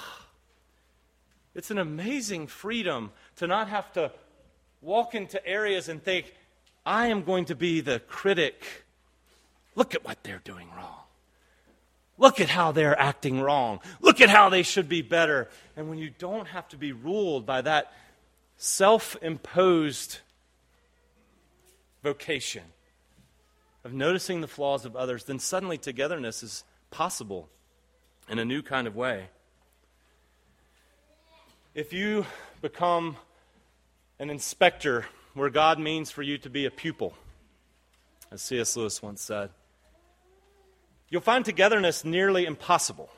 It's 1.54 1.72
an 1.72 1.78
amazing 1.78 2.48
freedom 2.48 3.12
to 3.36 3.48
not 3.48 3.68
have 3.68 3.92
to 3.94 4.12
walk 4.82 5.16
into 5.16 5.46
areas 5.46 5.90
and 5.90 6.02
think, 6.02 6.34
I 6.86 7.08
am 7.08 7.24
going 7.24 7.46
to 7.46 7.56
be 7.56 7.82
the 7.82 8.00
critic. 8.00 8.64
Look 9.76 9.96
at 9.96 10.04
what 10.04 10.24
they're 10.24 10.42
doing 10.44 10.70
wrong. 10.76 11.02
Look 12.18 12.40
at 12.40 12.50
how 12.50 12.72
they're 12.72 13.00
acting 13.00 13.42
wrong. 13.42 13.80
Look 14.00 14.22
at 14.22 14.30
how 14.30 14.50
they 14.50 14.64
should 14.64 14.88
be 14.88 15.02
better. 15.02 15.50
And 15.76 15.90
when 15.90 15.98
you 15.98 16.12
don't 16.18 16.48
have 16.48 16.68
to 16.70 16.78
be 16.78 16.92
ruled 16.92 17.46
by 17.46 17.62
that 17.62 17.92
self 18.58 19.18
imposed 19.22 20.20
vocation 22.04 22.64
of 23.84 23.94
noticing 23.94 24.42
the 24.42 24.48
flaws 24.48 24.86
of 24.86 24.96
others, 24.96 25.24
then 25.24 25.40
suddenly 25.40 25.78
togetherness 25.78 26.44
is 26.44 26.64
possible 26.92 27.50
in 28.30 28.38
a 28.38 28.46
new 28.46 28.62
kind 28.62 28.86
of 28.86 28.96
way. 28.96 29.30
If 31.74 31.94
you 31.94 32.26
become 32.62 33.18
an 34.20 34.30
inspector 34.30 35.06
where 35.34 35.50
God 35.50 35.80
means 35.80 36.12
for 36.12 36.22
you 36.22 36.38
to 36.40 36.50
be 36.50 36.66
a 36.66 36.72
pupil, 36.72 37.16
as 38.30 38.42
C.S. 38.42 38.76
Lewis 38.76 39.02
once 39.02 39.22
said, 39.22 39.50
you'll 41.12 41.22
find 41.22 41.46
togetherness 41.46 42.04
nearly 42.04 42.46
impossible. 42.46 43.10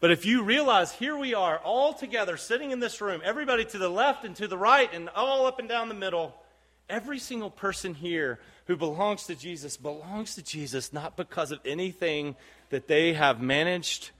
But 0.00 0.10
if 0.10 0.26
you 0.26 0.42
realize 0.42 0.92
here 0.92 1.16
we 1.16 1.34
are 1.34 1.58
all 1.58 1.92
together 1.92 2.36
sitting 2.36 2.72
in 2.72 2.80
this 2.80 3.00
room, 3.00 3.20
everybody 3.24 3.64
to 3.66 3.78
the 3.78 3.88
left 3.88 4.24
and 4.24 4.34
to 4.36 4.48
the 4.48 4.58
right 4.58 4.92
and 4.92 5.08
all 5.10 5.46
up 5.46 5.60
and 5.60 5.68
down 5.68 5.88
the 5.88 5.94
middle, 5.94 6.34
every 6.88 7.18
single 7.18 7.50
person 7.50 7.94
here 7.94 8.40
who 8.66 8.76
belongs 8.76 9.26
to 9.26 9.34
Jesus 9.34 9.76
belongs 9.76 10.34
to 10.36 10.42
Jesus 10.42 10.92
not 10.92 11.16
because 11.16 11.52
of 11.52 11.60
anything 11.64 12.36
that 12.70 12.86
they 12.88 13.12
have 13.12 13.40
managed 13.40 14.10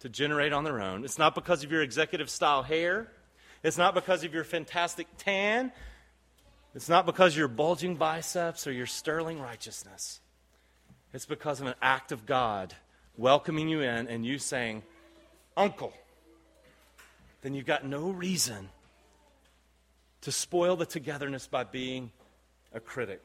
to 0.00 0.08
generate 0.08 0.52
on 0.52 0.64
their 0.64 0.80
own. 0.80 1.04
It's 1.04 1.18
not 1.18 1.34
because 1.34 1.64
of 1.64 1.70
your 1.70 1.82
executive 1.82 2.28
style 2.28 2.62
hair. 2.62 3.10
It's 3.62 3.78
not 3.78 3.94
because 3.94 4.24
of 4.24 4.34
your 4.34 4.44
fantastic 4.44 5.06
tan. 5.16 5.72
It's 6.74 6.88
not 6.88 7.06
because 7.06 7.32
of 7.32 7.38
your 7.38 7.48
bulging 7.48 7.96
biceps 7.96 8.66
or 8.66 8.72
your 8.72 8.86
sterling 8.86 9.40
righteousness. 9.40 10.20
It's 11.12 11.26
because 11.26 11.60
of 11.60 11.66
an 11.66 11.74
act 11.80 12.12
of 12.12 12.26
God 12.26 12.74
welcoming 13.16 13.68
you 13.68 13.80
in 13.80 14.08
and 14.08 14.26
you 14.26 14.38
saying, 14.38 14.82
Uncle, 15.56 15.92
then 17.42 17.54
you've 17.54 17.66
got 17.66 17.86
no 17.86 18.10
reason 18.10 18.68
to 20.22 20.32
spoil 20.32 20.76
the 20.76 20.86
togetherness 20.86 21.46
by 21.46 21.64
being 21.64 22.10
a 22.72 22.80
critic. 22.80 23.22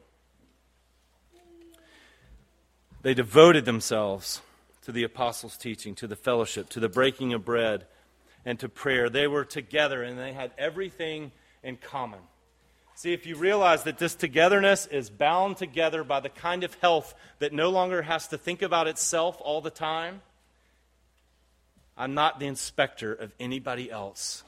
They 3.02 3.14
devoted 3.14 3.64
themselves 3.64 4.40
to 4.82 4.92
the 4.92 5.02
apostles' 5.02 5.56
teaching, 5.56 5.94
to 5.96 6.06
the 6.06 6.16
fellowship, 6.16 6.68
to 6.70 6.80
the 6.80 6.88
breaking 6.88 7.32
of 7.32 7.44
bread, 7.44 7.86
and 8.44 8.58
to 8.60 8.68
prayer. 8.68 9.08
They 9.08 9.26
were 9.26 9.44
together 9.44 10.02
and 10.02 10.18
they 10.18 10.32
had 10.32 10.52
everything 10.56 11.32
in 11.62 11.76
common. 11.76 12.20
See, 12.94 13.12
if 13.12 13.26
you 13.26 13.36
realize 13.36 13.84
that 13.84 13.98
this 13.98 14.14
togetherness 14.14 14.86
is 14.86 15.10
bound 15.10 15.56
together 15.56 16.04
by 16.04 16.20
the 16.20 16.28
kind 16.28 16.62
of 16.62 16.74
health 16.74 17.14
that 17.38 17.52
no 17.52 17.70
longer 17.70 18.02
has 18.02 18.28
to 18.28 18.38
think 18.38 18.62
about 18.62 18.86
itself 18.86 19.38
all 19.40 19.60
the 19.60 19.70
time, 19.70 20.22
I'm 21.96 22.14
not 22.14 22.38
the 22.38 22.46
inspector 22.46 23.12
of 23.12 23.32
anybody 23.40 23.90
else 23.90 24.44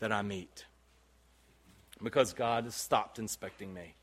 that 0.00 0.12
I 0.12 0.22
meet 0.22 0.64
because 2.02 2.32
God 2.32 2.64
has 2.64 2.74
stopped 2.74 3.18
inspecting 3.18 3.72
me. 3.72 3.94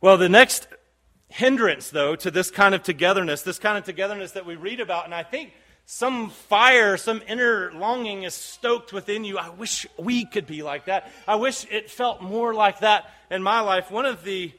Well, 0.00 0.16
the 0.16 0.28
next 0.28 0.66
hindrance, 1.28 1.90
though, 1.90 2.16
to 2.16 2.30
this 2.30 2.50
kind 2.50 2.74
of 2.74 2.82
togetherness, 2.82 3.42
this 3.42 3.58
kind 3.58 3.78
of 3.78 3.84
togetherness 3.84 4.32
that 4.32 4.46
we 4.46 4.56
read 4.56 4.80
about, 4.80 5.04
and 5.04 5.14
I 5.14 5.22
think 5.22 5.52
some 5.86 6.30
fire, 6.30 6.96
some 6.96 7.22
inner 7.28 7.70
longing 7.72 8.22
is 8.22 8.34
stoked 8.34 8.92
within 8.92 9.24
you. 9.24 9.38
I 9.38 9.50
wish 9.50 9.86
we 9.98 10.24
could 10.24 10.46
be 10.46 10.62
like 10.62 10.86
that. 10.86 11.10
I 11.28 11.36
wish 11.36 11.66
it 11.70 11.90
felt 11.90 12.22
more 12.22 12.54
like 12.54 12.80
that 12.80 13.10
in 13.30 13.42
my 13.42 13.60
life. 13.60 13.90
One 13.90 14.06
of 14.06 14.24
the 14.24 14.52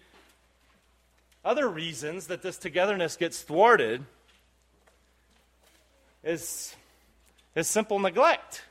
other 1.43 1.67
reasons 1.67 2.27
that 2.27 2.41
this 2.41 2.57
togetherness 2.57 3.17
gets 3.17 3.41
thwarted 3.41 4.03
is, 6.23 6.75
is 7.55 7.67
simple 7.67 7.99
neglect. 7.99 8.63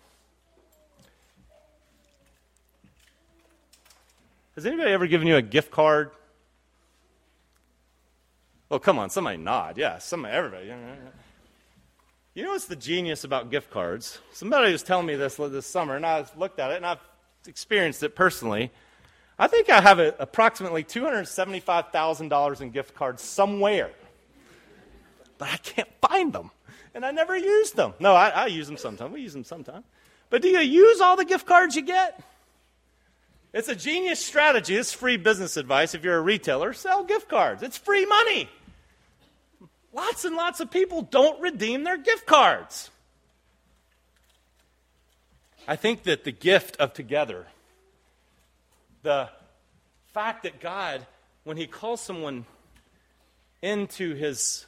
Has 4.55 4.67
anybody 4.67 4.93
ever 4.93 5.09
given 5.09 5.27
you 5.27 5.37
a 5.37 5.43
gift 5.43 5.73
card? 5.73 6.13
Oh, 8.71 8.79
come 8.79 8.99
on, 8.99 9.11
somebody 9.11 9.37
nod. 9.37 9.77
Yeah, 9.77 9.99
somebody, 9.99 10.35
everybody. 10.35 10.73
You 12.35 12.43
know 12.43 12.51
what's 12.51 12.65
the 12.65 12.75
genius 12.75 13.23
about 13.23 13.53
gift 13.53 13.71
cards? 13.71 14.19
Somebody 14.33 14.73
was 14.73 14.83
telling 14.83 15.07
me 15.07 15.15
this 15.15 15.37
this 15.37 15.67
summer, 15.67 15.95
and 15.95 16.05
I 16.05 16.27
looked 16.37 16.59
at 16.59 16.73
it, 16.73 16.79
and 16.79 16.87
I've 16.87 16.99
experienced 17.47 18.03
it 18.03 18.17
personally. 18.17 18.73
I 19.39 19.47
think 19.47 19.71
I 19.71 19.81
have 19.81 20.01
a, 20.01 20.17
approximately 20.19 20.83
$275,000 20.83 22.61
in 22.61 22.71
gift 22.71 22.93
cards 22.97 23.23
somewhere, 23.23 23.93
but 25.39 25.49
I 25.49 25.59
can't 25.59 25.89
find 26.01 26.33
them, 26.33 26.51
and 26.93 27.07
I 27.07 27.13
never 27.13 27.37
use 27.37 27.71
them. 27.71 27.95
No, 28.01 28.15
I, 28.15 28.31
I 28.31 28.47
use 28.47 28.67
them 28.67 28.79
sometimes. 28.79 29.13
We 29.13 29.21
use 29.21 29.33
them 29.33 29.45
sometimes. 29.45 29.85
But 30.29 30.43
do 30.43 30.49
you 30.49 30.59
use 30.59 31.01
all 31.01 31.15
the 31.15 31.25
gift 31.25 31.47
cards 31.47 31.77
you 31.77 31.83
get? 31.83 32.21
It's 33.53 33.69
a 33.69 33.77
genius 33.77 34.19
strategy. 34.19 34.75
It's 34.75 34.93
free 34.93 35.19
business 35.19 35.57
advice. 35.57 35.95
If 35.95 36.03
you're 36.03 36.17
a 36.17 36.21
retailer, 36.21 36.73
sell 36.73 37.05
gift 37.05 37.29
cards. 37.29 37.63
It's 37.63 37.79
free 37.79 38.07
money. 38.07 38.49
Lots 39.95 40.25
and 40.25 40.35
lots 40.35 40.59
of 40.59 40.73
people 40.73 41.03
don't 41.03 41.41
redeem 41.41 41.85
their 41.85 41.97
gift 41.97 42.27
cards. 42.27 42.91
I 45.69 45.77
think 45.77 46.03
that 46.03 46.25
the 46.25 46.33
gift 46.33 46.77
of 46.79 46.93
together, 46.93 47.47
the 49.03 49.29
fact 50.13 50.43
that 50.43 50.61
God, 50.61 51.07
when 51.45 51.57
He 51.57 51.69
calls 51.69 52.01
someone 52.01 52.45
into 53.63 54.15
His 54.15 54.67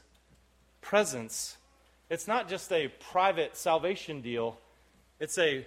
presence, 0.81 1.57
it's 2.09 2.29
not 2.29 2.49
just 2.49 2.73
a 2.73 2.87
private 3.11 3.57
salvation 3.57 4.21
deal, 4.21 4.59
it's 5.19 5.39
a 5.39 5.67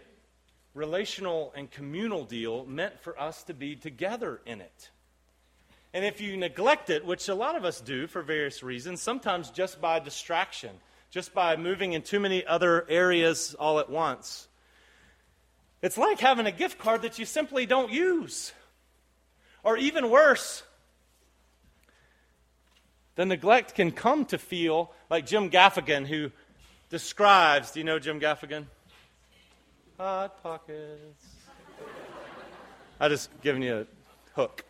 relational 0.74 1.52
and 1.54 1.70
communal 1.70 2.24
deal 2.24 2.66
meant 2.66 2.98
for 3.02 3.20
us 3.20 3.44
to 3.44 3.54
be 3.54 3.76
together 3.76 4.40
in 4.46 4.62
it. 4.62 4.90
And 5.94 6.06
if 6.06 6.22
you 6.22 6.38
neglect 6.38 6.90
it, 6.90 7.06
which 7.06 7.28
a 7.30 7.36
lot 7.36 7.56
of 7.56 7.66
us 7.66 7.82
do 7.82 8.06
for 8.06 8.22
various 8.22 8.62
reasons, 8.62 9.02
sometimes 9.02 9.50
just 9.50 9.82
by 9.82 10.00
distraction, 10.00 10.72
just 11.10 11.34
by 11.34 11.56
moving 11.56 11.94
in 11.94 12.04
too 12.04 12.20
many 12.20 12.46
other 12.46 12.86
areas 12.90 13.56
all 13.58 13.80
at 13.80 13.90
once, 13.90 14.48
it's 15.82 15.98
like 15.98 16.20
having 16.20 16.46
a 16.46 16.52
gift 16.52 16.78
card 16.78 17.02
that 17.02 17.18
you 17.18 17.26
simply 17.26 17.66
don't 17.66 17.92
use. 17.92 18.54
Or 19.64 19.78
even 19.78 20.10
worse, 20.10 20.64
the 23.16 23.26
neglect 23.26 23.76
can 23.76 23.92
come 23.92 24.26
to 24.26 24.38
feel 24.38 24.94
like 25.10 25.26
Jim 25.26 25.50
Gaffigan, 25.50 26.06
who 26.06 26.32
describes, 26.90 27.72
do 27.72 27.80
you 27.80 27.84
know 27.84 27.98
Jim 27.98 28.20
Gaffigan? 28.20 28.66
Hot 29.98 30.42
pockets. 30.44 31.26
I 33.00 33.10
just 33.10 33.30
giving 33.42 33.64
you 33.64 33.80
a 33.80 33.86
hook. 34.40 34.64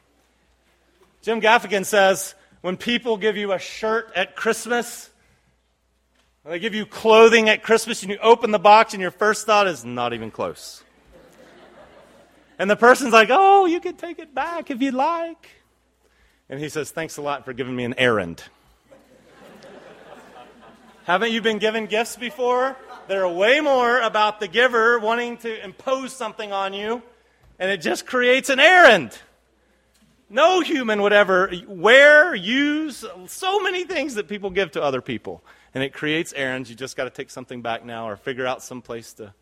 Jim 1.22 1.42
Gaffigan 1.42 1.86
says 1.86 2.36
when 2.62 2.78
people 2.78 3.18
give 3.18 3.38
you 3.38 3.52
a 3.52 3.60
shirt 3.60 4.12
at 4.16 4.36
Christmas, 4.36 5.10
they 6.46 6.60
give 6.60 6.74
you 6.74 6.86
clothing 6.86 7.50
at 7.50 7.62
Christmas, 7.62 8.02
and 8.02 8.12
you 8.12 8.18
open 8.20 8.52
the 8.52 8.60
box, 8.60 8.94
and 8.94 9.02
your 9.02 9.12
first 9.12 9.46
thought 9.46 9.68
is 9.68 9.86
not 9.86 10.14
even 10.14 10.32
close. 10.32 10.84
And 12.58 12.70
the 12.70 12.76
person's 12.76 13.14
like, 13.14 13.30
Oh, 13.32 13.66
you 13.66 13.80
can 13.80 13.96
take 13.96 14.20
it 14.20 14.34
back 14.34 14.72
if 14.72 14.82
you'd 14.82 14.94
like. 14.94 15.50
And 16.50 16.60
he 16.60 16.70
says, 16.70 16.92
Thanks 16.92 17.18
a 17.18 17.22
lot 17.22 17.46
for 17.46 17.54
giving 17.54 17.76
me 17.76 17.84
an 17.84 17.94
errand. 17.98 18.44
Haven't 21.04 21.32
you 21.32 21.42
been 21.42 21.60
given 21.60 21.86
gifts 21.86 22.16
before? 22.16 22.76
They're 23.08 23.28
way 23.28 23.60
more 23.62 24.00
about 24.00 24.40
the 24.40 24.48
giver 24.48 25.00
wanting 25.00 25.38
to 25.38 25.64
impose 25.64 26.16
something 26.16 26.52
on 26.52 26.74
you, 26.74 27.02
and 27.58 27.72
it 27.72 27.78
just 27.78 28.06
creates 28.06 28.50
an 28.50 28.60
errand. 28.60 29.18
No 30.30 30.62
human 30.62 31.02
would 31.02 31.14
ever 31.14 31.52
wear, 31.68 32.36
use 32.36 33.04
so 33.28 33.60
many 33.60 33.84
things 33.84 34.14
that 34.16 34.28
people 34.28 34.52
give 34.52 34.72
to 34.72 34.84
other 34.84 35.02
people. 35.02 35.44
And 35.74 35.84
it 35.84 35.92
creates 35.94 36.34
errands. 36.34 36.70
You 36.70 36.76
just 36.76 36.96
got 36.96 37.06
to 37.06 37.10
take 37.10 37.30
something 37.32 37.62
back 37.62 37.84
now 37.84 38.08
or 38.08 38.16
figure 38.16 38.46
out 38.46 38.62
some 38.62 38.82
place 38.82 39.14
to. 39.14 39.34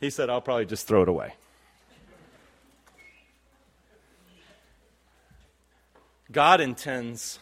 He 0.00 0.10
said, 0.10 0.30
I'll 0.30 0.40
probably 0.40 0.66
just 0.66 0.86
throw 0.86 1.02
it 1.02 1.08
away. 1.08 1.34
God 6.30 6.60
intends 6.60 7.38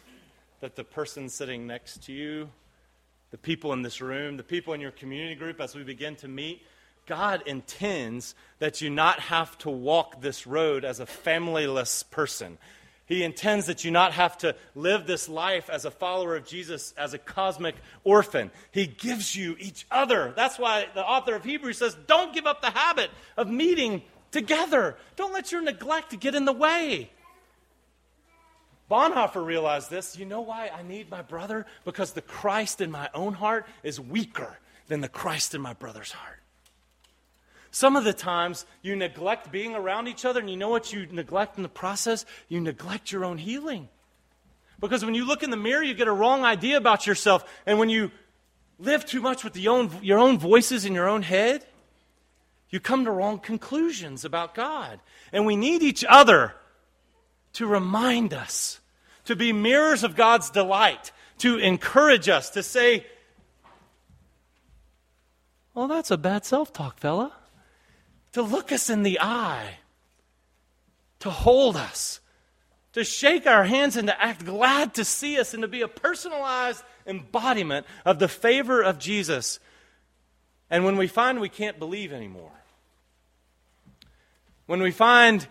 that 0.61 0.77
the 0.77 0.85
person 0.85 1.29
sitting 1.29 1.67
next 1.67 2.05
to 2.05 2.13
you, 2.13 2.51
the 3.31 3.39
people 3.39 3.73
in 3.73 3.83
this 3.83 4.01
room, 4.01 4.37
the 4.37 4.43
people 4.43 4.75
in 4.75 4.81
your 4.81 4.91
community 4.91 5.35
group, 5.35 5.61
as 5.61 5.75
we 5.75 5.83
begin 5.83 6.15
to 6.17 6.29
meet, 6.29 6.63
God 7.07 7.43
intends 7.47 8.35
that 8.59 8.81
you 8.81 8.91
not 8.91 9.21
have 9.21 9.57
to 9.59 9.71
walk 9.71 10.21
this 10.21 10.47
road 10.47 10.85
as 10.85 11.01
a 11.01 11.07
familyless 11.07 12.09
person. 12.11 12.59
He 13.07 13.25
intends 13.25 13.67
that 13.67 13.85
you 13.85 13.91
not 13.91 14.13
have 14.13 14.39
to 14.39 14.55
live 14.75 15.07
this 15.07 15.29
life 15.29 15.69
as 15.69 15.85
a 15.85 15.91
follower 15.91 16.37
of 16.37 16.47
Jesus 16.47 16.95
as 16.97 17.13
a 17.13 17.19
cosmic 17.19 17.75
orphan. 18.05 18.51
He 18.71 18.87
gives 18.87 19.35
you 19.35 19.57
each 19.59 19.87
other. 19.91 20.33
That's 20.37 20.59
why 20.59 20.87
the 20.95 21.05
author 21.05 21.35
of 21.35 21.45
Hebrews 21.45 21.79
says, 21.79 21.97
Don't 22.07 22.33
give 22.33 22.47
up 22.47 22.63
the 22.63 22.71
habit 22.71 23.11
of 23.37 23.51
meeting 23.51 24.03
together. 24.31 24.97
Don't 25.17 25.33
let 25.33 25.53
your 25.53 25.61
neglect 25.61 26.19
get 26.21 26.35
in 26.35 26.45
the 26.45 26.53
way. 26.53 27.11
Bonhoeffer 28.91 29.45
realized 29.45 29.91
this. 29.91 30.19
You 30.19 30.27
know 30.27 30.43
why 30.43 30.69
I 30.69 30.83
need 30.83 31.11
my 31.11 31.23
brother? 31.23 31.67
Because 31.85 32.13
the 32.13 32.23
Christ 32.23 32.81
in 32.81 32.91
my 32.91 33.09
own 33.15 33.33
heart 33.33 33.67
is 33.83 33.99
weaker 33.99 34.59
than 34.89 35.01
the 35.01 35.09
Christ 35.09 35.55
in 35.55 35.61
my 35.61 35.73
brother's 35.73 36.13
heart. 36.13 36.42
Some 37.75 37.97
of 37.97 38.05
the 38.05 38.13
times 38.13 38.67
you 38.83 38.95
neglect 38.95 39.51
being 39.51 39.75
around 39.75 40.07
each 40.07 40.27
other, 40.27 40.41
and 40.41 40.51
you 40.51 40.59
know 40.59 40.69
what 40.69 40.93
you 40.93 41.07
neglect 41.11 41.57
in 41.57 41.63
the 41.63 41.71
process? 41.71 42.27
You 42.49 42.61
neglect 42.61 43.11
your 43.11 43.25
own 43.25 43.39
healing. 43.39 43.89
Because 44.79 45.03
when 45.03 45.15
you 45.15 45.27
look 45.27 45.43
in 45.43 45.49
the 45.51 45.57
mirror, 45.57 45.83
you 45.83 45.95
get 45.95 46.07
a 46.07 46.13
wrong 46.13 46.45
idea 46.45 46.77
about 46.77 47.07
yourself. 47.07 47.51
And 47.65 47.79
when 47.79 47.89
you 47.89 48.11
live 48.79 49.07
too 49.07 49.23
much 49.23 49.43
with 49.43 49.57
own, 49.67 49.91
your 50.03 50.19
own 50.19 50.39
voices 50.39 50.85
in 50.85 50.93
your 50.93 51.09
own 51.09 51.23
head, 51.23 51.65
you 52.69 52.79
come 52.79 53.07
to 53.07 53.11
wrong 53.11 53.39
conclusions 53.39 54.27
about 54.27 54.55
God. 54.55 55.01
And 55.33 55.47
we 55.47 55.57
need 55.57 55.83
each 55.83 56.05
other 56.07 56.55
to 57.55 57.67
remind 57.67 58.35
us, 58.35 58.81
to 59.25 59.35
be 59.35 59.55
mirrors 59.55 60.05
of 60.05 60.15
God's 60.15 60.51
delight, 60.51 61.11
to 61.39 61.57
encourage 61.57 62.29
us, 62.29 62.51
to 62.51 62.63
say, 62.63 63.07
Well, 65.73 65.89
that's 65.89 66.11
a 66.11 66.19
bad 66.19 66.45
self 66.45 66.71
talk, 66.71 66.99
fella 66.99 67.33
to 68.33 68.43
look 68.43 68.73
us 68.73 68.91
in 68.91 69.03
the 69.03 69.21
eye, 69.21 69.77
to 71.21 71.31
hold 71.31 71.77
us, 71.77 72.21
to 72.93 73.05
shake 73.05 73.47
our 73.47 73.65
hands 73.65 73.97
and 73.97 74.09
to 74.09 74.23
act 74.23 74.45
glad 74.45 74.95
to 74.95 75.05
see 75.05 75.39
us 75.39 75.55
and 75.55 75.63
to 75.63 75.69
be 75.69 75.83
a 75.83 75.89
personalized 75.89 76.83
embodiment 77.07 77.87
of 78.05 78.19
the 78.19 78.29
favor 78.29 78.83
of 78.83 78.99
Jesus. 78.99 79.61
And 80.71 80.85
when 80.85 80.97
we 80.97 81.07
find 81.07 81.41
we 81.41 81.49
can't 81.49 81.79
believe 81.79 82.13
anymore, 82.13 82.53
when 84.67 84.81
we 84.81 84.91
find 84.91 85.47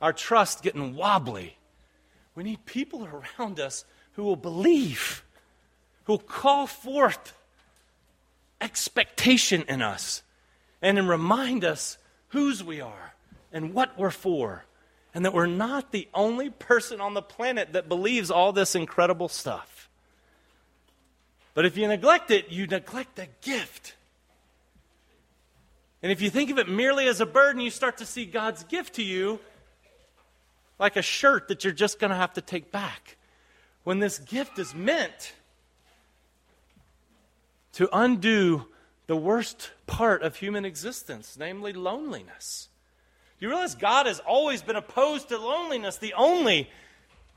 our 0.00 0.12
trust 0.12 0.62
getting 0.62 0.94
wobbly, 0.94 1.56
we 2.34 2.44
need 2.44 2.64
people 2.64 3.06
around 3.06 3.58
us 3.58 3.84
who 4.12 4.22
will 4.22 4.36
believe, 4.36 5.24
who 6.04 6.12
will 6.12 6.18
call 6.18 6.66
forth 6.66 7.34
expectation 8.60 9.64
in 9.68 9.82
us 9.82 10.22
and 10.82 10.96
then 10.96 11.06
remind 11.06 11.64
us 11.64 11.98
whose 12.28 12.62
we 12.62 12.80
are 12.80 13.14
and 13.52 13.72
what 13.72 13.98
we're 13.98 14.10
for, 14.10 14.64
and 15.14 15.24
that 15.24 15.32
we're 15.32 15.46
not 15.46 15.90
the 15.90 16.06
only 16.12 16.50
person 16.50 17.00
on 17.00 17.14
the 17.14 17.22
planet 17.22 17.72
that 17.72 17.88
believes 17.88 18.30
all 18.30 18.52
this 18.52 18.74
incredible 18.74 19.28
stuff. 19.28 19.88
But 21.54 21.64
if 21.64 21.76
you 21.76 21.88
neglect 21.88 22.30
it, 22.30 22.50
you 22.50 22.66
neglect 22.66 23.16
the 23.16 23.26
gift. 23.40 23.94
And 26.02 26.12
if 26.12 26.20
you 26.20 26.30
think 26.30 26.50
of 26.50 26.58
it 26.58 26.68
merely 26.68 27.08
as 27.08 27.20
a 27.20 27.26
burden, 27.26 27.60
you 27.60 27.70
start 27.70 27.98
to 27.98 28.06
see 28.06 28.26
God's 28.26 28.62
gift 28.64 28.94
to 28.94 29.02
you 29.02 29.40
like 30.78 30.96
a 30.96 31.02
shirt 31.02 31.48
that 31.48 31.64
you're 31.64 31.72
just 31.72 31.98
going 31.98 32.10
to 32.10 32.16
have 32.16 32.34
to 32.34 32.40
take 32.40 32.70
back. 32.70 33.16
When 33.82 33.98
this 33.98 34.18
gift 34.18 34.58
is 34.58 34.74
meant 34.74 35.32
to 37.72 37.88
undo 37.92 38.66
the 39.08 39.16
worst 39.16 39.70
part 39.86 40.22
of 40.22 40.36
human 40.36 40.64
existence, 40.64 41.36
namely 41.38 41.72
loneliness. 41.72 42.68
You 43.40 43.48
realize 43.48 43.74
God 43.74 44.06
has 44.06 44.20
always 44.20 44.62
been 44.62 44.76
opposed 44.76 45.30
to 45.30 45.38
loneliness. 45.38 45.96
The 45.96 46.12
only, 46.12 46.68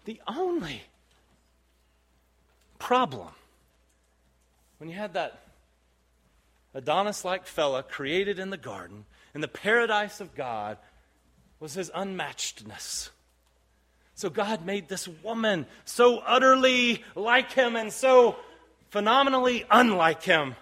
the 0.06 0.22
only 0.28 0.84
problem 2.78 3.30
when 4.80 4.90
you 4.90 4.96
had 4.96 5.14
that 5.14 5.40
Adonis 6.74 7.24
like 7.24 7.46
fella 7.46 7.84
created 7.84 8.38
in 8.38 8.50
the 8.50 8.58
garden, 8.58 9.06
in 9.34 9.40
the 9.40 9.48
paradise 9.48 10.20
of 10.20 10.36
God, 10.36 10.78
was 11.60 11.76
his 11.76 11.90
unmatchedness. 11.92 13.12
So 14.16 14.30
God 14.30 14.66
made 14.66 14.90
this 14.90 15.08
woman 15.08 15.68
so 15.86 16.18
utterly 16.20 17.04
like 17.16 17.54
him 17.54 17.78
and 17.78 17.94
so 17.94 18.36
phenomenally 18.90 19.66
unlike 19.72 20.24
him 20.24 20.56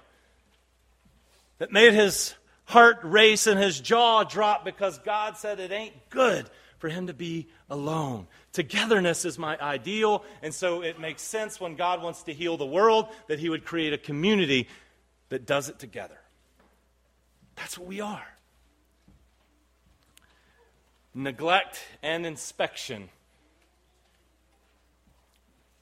that 1.60 1.72
made 1.72 1.94
his 1.94 2.34
heart 2.66 3.00
race 3.04 3.48
and 3.48 3.60
his 3.60 3.80
jaw 3.80 4.24
drop 4.24 4.66
because 4.66 4.98
God 5.00 5.38
said 5.38 5.60
it 5.60 5.72
ain't 5.72 6.10
good 6.10 6.50
for 6.80 6.90
him 6.90 7.08
to 7.08 7.14
be 7.14 7.48
alone. 7.70 8.28
Togetherness 8.54 9.26
is 9.26 9.38
my 9.38 9.60
ideal, 9.60 10.24
and 10.42 10.54
so 10.54 10.82
it 10.82 11.00
makes 11.00 11.22
sense 11.22 11.60
when 11.60 11.76
God 11.76 12.02
wants 12.02 12.24
to 12.24 12.34
heal 12.34 12.58
the 12.58 12.66
world 12.66 13.08
that 13.28 13.40
he 13.40 13.50
would 13.50 13.66
create 13.66 13.94
a 13.94 13.98
community 13.98 14.68
that 15.28 15.46
does 15.46 15.70
it 15.70 15.78
together. 15.78 16.18
That's 17.56 17.78
what 17.78 17.88
we 17.88 18.02
are. 18.02 18.26
Neglect 21.14 21.80
and 22.02 22.26
inspection 22.26 23.10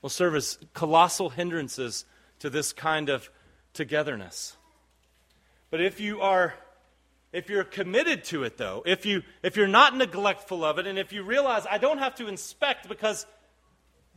will 0.02 0.10
serve 0.10 0.36
as 0.36 0.58
colossal 0.74 1.30
hindrances 1.30 2.06
to 2.40 2.50
this 2.50 2.74
kind 2.74 3.10
of 3.10 3.30
togetherness. 3.74 4.57
But 5.70 5.82
if 5.82 6.00
you 6.00 6.22
are 6.22 6.54
if 7.34 7.50
you're 7.50 7.64
committed 7.64 8.24
to 8.26 8.44
it 8.44 8.58
though, 8.58 8.84
if 8.86 9.06
you 9.06 9.24
if 9.44 9.58
you're 9.58 9.68
not 9.68 9.96
neglectful 9.96 10.64
of 10.64 10.80
it 10.80 10.88
and 10.88 10.98
if 10.98 11.12
you 11.12 11.24
realize 11.24 11.66
I 11.70 11.78
don't 11.78 12.00
have 12.00 12.16
to 12.16 12.28
inspect 12.28 12.88
because 12.88 13.26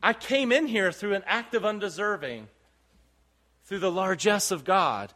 I 0.02 0.12
came 0.12 0.52
in 0.52 0.66
here 0.66 0.92
through 0.92 1.14
an 1.14 1.24
act 1.26 1.54
of 1.54 1.64
undeserving 1.64 2.48
through 3.64 3.80
the 3.80 3.90
largesse 3.90 4.50
of 4.50 4.64
God, 4.64 5.12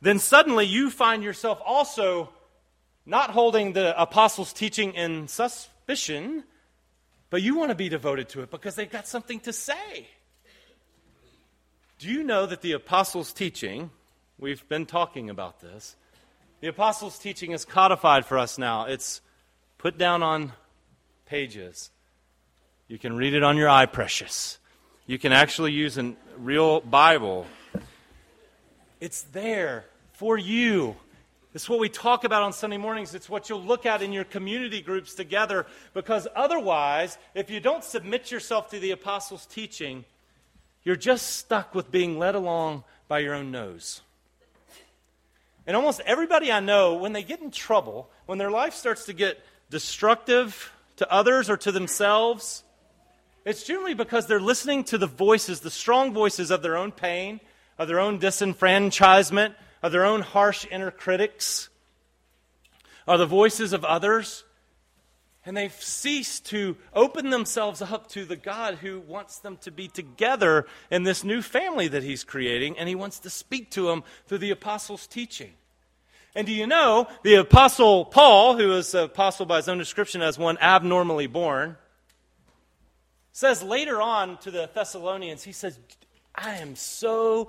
then 0.00 0.18
suddenly 0.18 0.66
you 0.66 0.90
find 0.90 1.22
yourself 1.22 1.60
also 1.64 2.30
not 3.04 3.30
holding 3.30 3.72
the 3.72 4.00
apostles' 4.00 4.52
teaching 4.52 4.92
in 4.94 5.28
suspicion, 5.28 6.44
but 7.30 7.42
you 7.42 7.56
want 7.56 7.70
to 7.70 7.74
be 7.74 7.88
devoted 7.88 8.28
to 8.30 8.42
it 8.42 8.50
because 8.50 8.74
they've 8.74 8.90
got 8.90 9.06
something 9.06 9.40
to 9.40 9.52
say. 9.52 10.08
Do 11.98 12.08
you 12.08 12.22
know 12.22 12.46
that 12.46 12.60
the 12.60 12.72
apostles' 12.72 13.32
teaching 13.32 13.90
We've 14.38 14.68
been 14.68 14.84
talking 14.84 15.30
about 15.30 15.60
this. 15.62 15.96
The 16.60 16.68
apostles' 16.68 17.18
teaching 17.18 17.52
is 17.52 17.64
codified 17.64 18.26
for 18.26 18.36
us 18.36 18.58
now. 18.58 18.84
It's 18.84 19.22
put 19.78 19.96
down 19.96 20.22
on 20.22 20.52
pages. 21.24 21.90
You 22.86 22.98
can 22.98 23.16
read 23.16 23.32
it 23.32 23.42
on 23.42 23.56
your 23.56 23.68
iPrecious. 23.68 24.58
You 25.06 25.18
can 25.18 25.32
actually 25.32 25.72
use 25.72 25.96
a 25.96 26.14
real 26.36 26.80
Bible. 26.80 27.46
It's 29.00 29.22
there 29.22 29.86
for 30.12 30.36
you. 30.36 30.96
It's 31.54 31.66
what 31.66 31.78
we 31.78 31.88
talk 31.88 32.24
about 32.24 32.42
on 32.42 32.52
Sunday 32.52 32.76
mornings. 32.76 33.14
It's 33.14 33.30
what 33.30 33.48
you'll 33.48 33.62
look 33.62 33.86
at 33.86 34.02
in 34.02 34.12
your 34.12 34.24
community 34.24 34.82
groups 34.82 35.14
together. 35.14 35.64
Because 35.94 36.28
otherwise, 36.36 37.16
if 37.34 37.48
you 37.48 37.58
don't 37.58 37.82
submit 37.82 38.30
yourself 38.30 38.68
to 38.68 38.78
the 38.78 38.90
apostles' 38.90 39.46
teaching, 39.46 40.04
you're 40.84 40.94
just 40.94 41.36
stuck 41.36 41.74
with 41.74 41.90
being 41.90 42.18
led 42.18 42.34
along 42.34 42.84
by 43.08 43.20
your 43.20 43.32
own 43.32 43.50
nose. 43.50 44.02
And 45.66 45.74
almost 45.76 46.00
everybody 46.06 46.52
I 46.52 46.60
know, 46.60 46.94
when 46.94 47.12
they 47.12 47.22
get 47.22 47.40
in 47.40 47.50
trouble, 47.50 48.08
when 48.26 48.38
their 48.38 48.50
life 48.50 48.74
starts 48.74 49.06
to 49.06 49.12
get 49.12 49.44
destructive 49.68 50.72
to 50.96 51.12
others 51.12 51.50
or 51.50 51.56
to 51.56 51.72
themselves, 51.72 52.62
it's 53.44 53.64
generally 53.64 53.94
because 53.94 54.26
they're 54.26 54.40
listening 54.40 54.84
to 54.84 54.98
the 54.98 55.06
voices, 55.06 55.60
the 55.60 55.70
strong 55.70 56.12
voices 56.12 56.50
of 56.50 56.62
their 56.62 56.76
own 56.76 56.92
pain, 56.92 57.40
of 57.78 57.88
their 57.88 58.00
own 58.00 58.18
disenfranchisement, 58.18 59.54
of 59.82 59.92
their 59.92 60.04
own 60.04 60.22
harsh 60.22 60.66
inner 60.70 60.90
critics, 60.90 61.68
or 63.06 63.18
the 63.18 63.26
voices 63.26 63.72
of 63.72 63.84
others. 63.84 64.44
And 65.46 65.56
they've 65.56 65.72
ceased 65.72 66.46
to 66.46 66.76
open 66.92 67.30
themselves 67.30 67.80
up 67.80 68.08
to 68.10 68.24
the 68.24 68.36
God 68.36 68.74
who 68.74 69.00
wants 69.00 69.38
them 69.38 69.56
to 69.58 69.70
be 69.70 69.86
together 69.86 70.66
in 70.90 71.04
this 71.04 71.22
new 71.22 71.40
family 71.40 71.86
that 71.88 72.02
He's 72.02 72.24
creating, 72.24 72.76
and 72.76 72.88
He 72.88 72.96
wants 72.96 73.20
to 73.20 73.30
speak 73.30 73.70
to 73.70 73.86
them 73.86 74.02
through 74.26 74.38
the 74.38 74.50
apostles' 74.50 75.06
teaching. 75.06 75.52
And 76.34 76.46
do 76.46 76.52
you 76.52 76.66
know, 76.66 77.08
the 77.22 77.36
apostle 77.36 78.04
Paul, 78.04 78.58
who 78.58 78.72
is 78.72 78.94
apostle 78.94 79.46
by 79.46 79.56
his 79.56 79.68
own 79.68 79.78
description 79.78 80.20
as 80.20 80.38
one 80.38 80.58
abnormally 80.58 81.26
born, 81.26 81.76
says 83.32 83.62
later 83.62 84.02
on 84.02 84.36
to 84.38 84.50
the 84.50 84.68
Thessalonians, 84.74 85.44
he 85.44 85.52
says, 85.52 85.78
I 86.34 86.56
am 86.56 86.76
so 86.76 87.48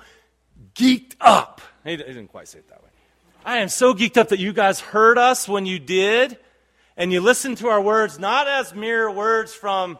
geeked 0.73 1.15
up. 1.19 1.61
He 1.83 1.97
didn't 1.97 2.29
quite 2.29 2.47
say 2.47 2.59
it 2.59 2.69
that 2.69 2.81
way. 2.81 2.89
I 3.43 3.57
am 3.57 3.67
so 3.67 3.93
geeked 3.93 4.15
up 4.15 4.29
that 4.29 4.39
you 4.39 4.53
guys 4.53 4.79
heard 4.79 5.17
us 5.17 5.49
when 5.49 5.65
you 5.65 5.79
did, 5.79 6.37
and 6.97 7.13
you 7.13 7.21
listen 7.21 7.55
to 7.55 7.67
our 7.69 7.79
words 7.79 8.17
not 8.17 8.47
as 8.47 8.73
mere 8.73 9.09
words 9.09 9.53
from 9.53 9.99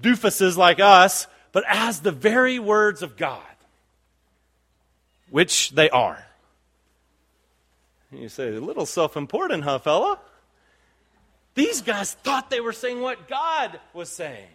doofuses 0.00 0.56
like 0.56 0.78
us, 0.78 1.26
but 1.50 1.64
as 1.66 2.00
the 2.00 2.12
very 2.12 2.58
words 2.58 3.02
of 3.02 3.16
God, 3.16 3.42
which 5.30 5.70
they 5.70 5.90
are. 5.90 6.24
You 8.12 8.28
say, 8.28 8.54
a 8.54 8.60
little 8.60 8.86
self 8.86 9.16
important, 9.16 9.64
huh, 9.64 9.78
fella? 9.78 10.18
These 11.54 11.82
guys 11.82 12.12
thought 12.12 12.50
they 12.50 12.60
were 12.60 12.72
saying 12.72 13.00
what 13.00 13.28
God 13.28 13.80
was 13.94 14.08
saying. 14.10 14.48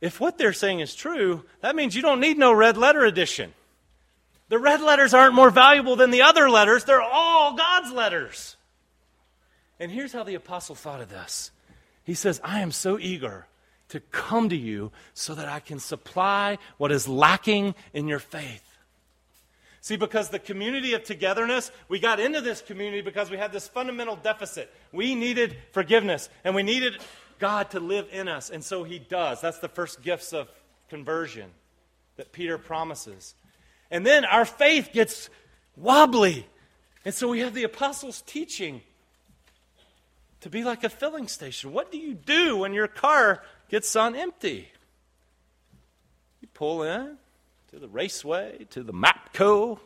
If 0.00 0.18
what 0.18 0.36
they're 0.36 0.52
saying 0.52 0.80
is 0.80 0.96
true, 0.96 1.44
that 1.60 1.76
means 1.76 1.94
you 1.94 2.02
don't 2.02 2.20
need 2.20 2.36
no 2.36 2.52
red 2.52 2.76
letter 2.76 3.04
edition. 3.04 3.54
The 4.48 4.58
red 4.58 4.80
letters 4.80 5.14
aren't 5.14 5.34
more 5.34 5.50
valuable 5.50 5.94
than 5.94 6.10
the 6.10 6.22
other 6.22 6.50
letters, 6.50 6.84
they're 6.84 7.00
all 7.00 7.54
God's 7.54 7.92
letters. 7.92 8.56
And 9.82 9.90
here's 9.90 10.12
how 10.12 10.22
the 10.22 10.36
apostle 10.36 10.76
thought 10.76 11.00
of 11.00 11.10
this 11.10 11.50
he 12.04 12.14
says, 12.14 12.40
I 12.44 12.60
am 12.60 12.70
so 12.70 13.00
eager 13.00 13.48
to 13.88 13.98
come 13.98 14.48
to 14.48 14.56
you 14.56 14.92
so 15.12 15.34
that 15.34 15.48
I 15.48 15.58
can 15.58 15.80
supply 15.80 16.58
what 16.78 16.92
is 16.92 17.08
lacking 17.08 17.74
in 17.92 18.06
your 18.06 18.20
faith. 18.20 18.62
See, 19.80 19.96
because 19.96 20.28
the 20.28 20.38
community 20.38 20.94
of 20.94 21.02
togetherness, 21.02 21.72
we 21.88 21.98
got 21.98 22.20
into 22.20 22.40
this 22.40 22.62
community 22.62 23.00
because 23.00 23.28
we 23.28 23.36
had 23.36 23.52
this 23.52 23.66
fundamental 23.66 24.14
deficit. 24.14 24.72
We 24.92 25.16
needed 25.16 25.56
forgiveness, 25.72 26.28
and 26.44 26.54
we 26.54 26.62
needed 26.62 27.02
God 27.40 27.72
to 27.72 27.80
live 27.80 28.06
in 28.12 28.28
us, 28.28 28.50
and 28.50 28.62
so 28.62 28.84
He 28.84 29.00
does. 29.00 29.40
That's 29.40 29.58
the 29.58 29.68
first 29.68 30.00
gifts 30.00 30.32
of 30.32 30.48
conversion 30.90 31.50
that 32.14 32.30
Peter 32.30 32.56
promises. 32.56 33.34
And 33.90 34.06
then 34.06 34.24
our 34.24 34.44
faith 34.44 34.90
gets 34.92 35.28
wobbly, 35.76 36.46
and 37.04 37.12
so 37.12 37.26
we 37.26 37.40
have 37.40 37.52
the 37.52 37.64
apostles' 37.64 38.22
teaching 38.24 38.82
to 40.42 40.50
be 40.50 40.64
like 40.64 40.84
a 40.84 40.88
filling 40.88 41.28
station. 41.28 41.72
What 41.72 41.90
do 41.90 41.98
you 41.98 42.14
do 42.14 42.58
when 42.58 42.74
your 42.74 42.88
car 42.88 43.42
gets 43.70 43.94
on 43.96 44.14
empty? 44.14 44.68
You 46.40 46.48
pull 46.52 46.82
in, 46.82 47.16
to 47.70 47.78
the 47.78 47.88
Raceway, 47.88 48.66
to 48.70 48.82
the 48.82 48.92
Mapco. 48.92 49.78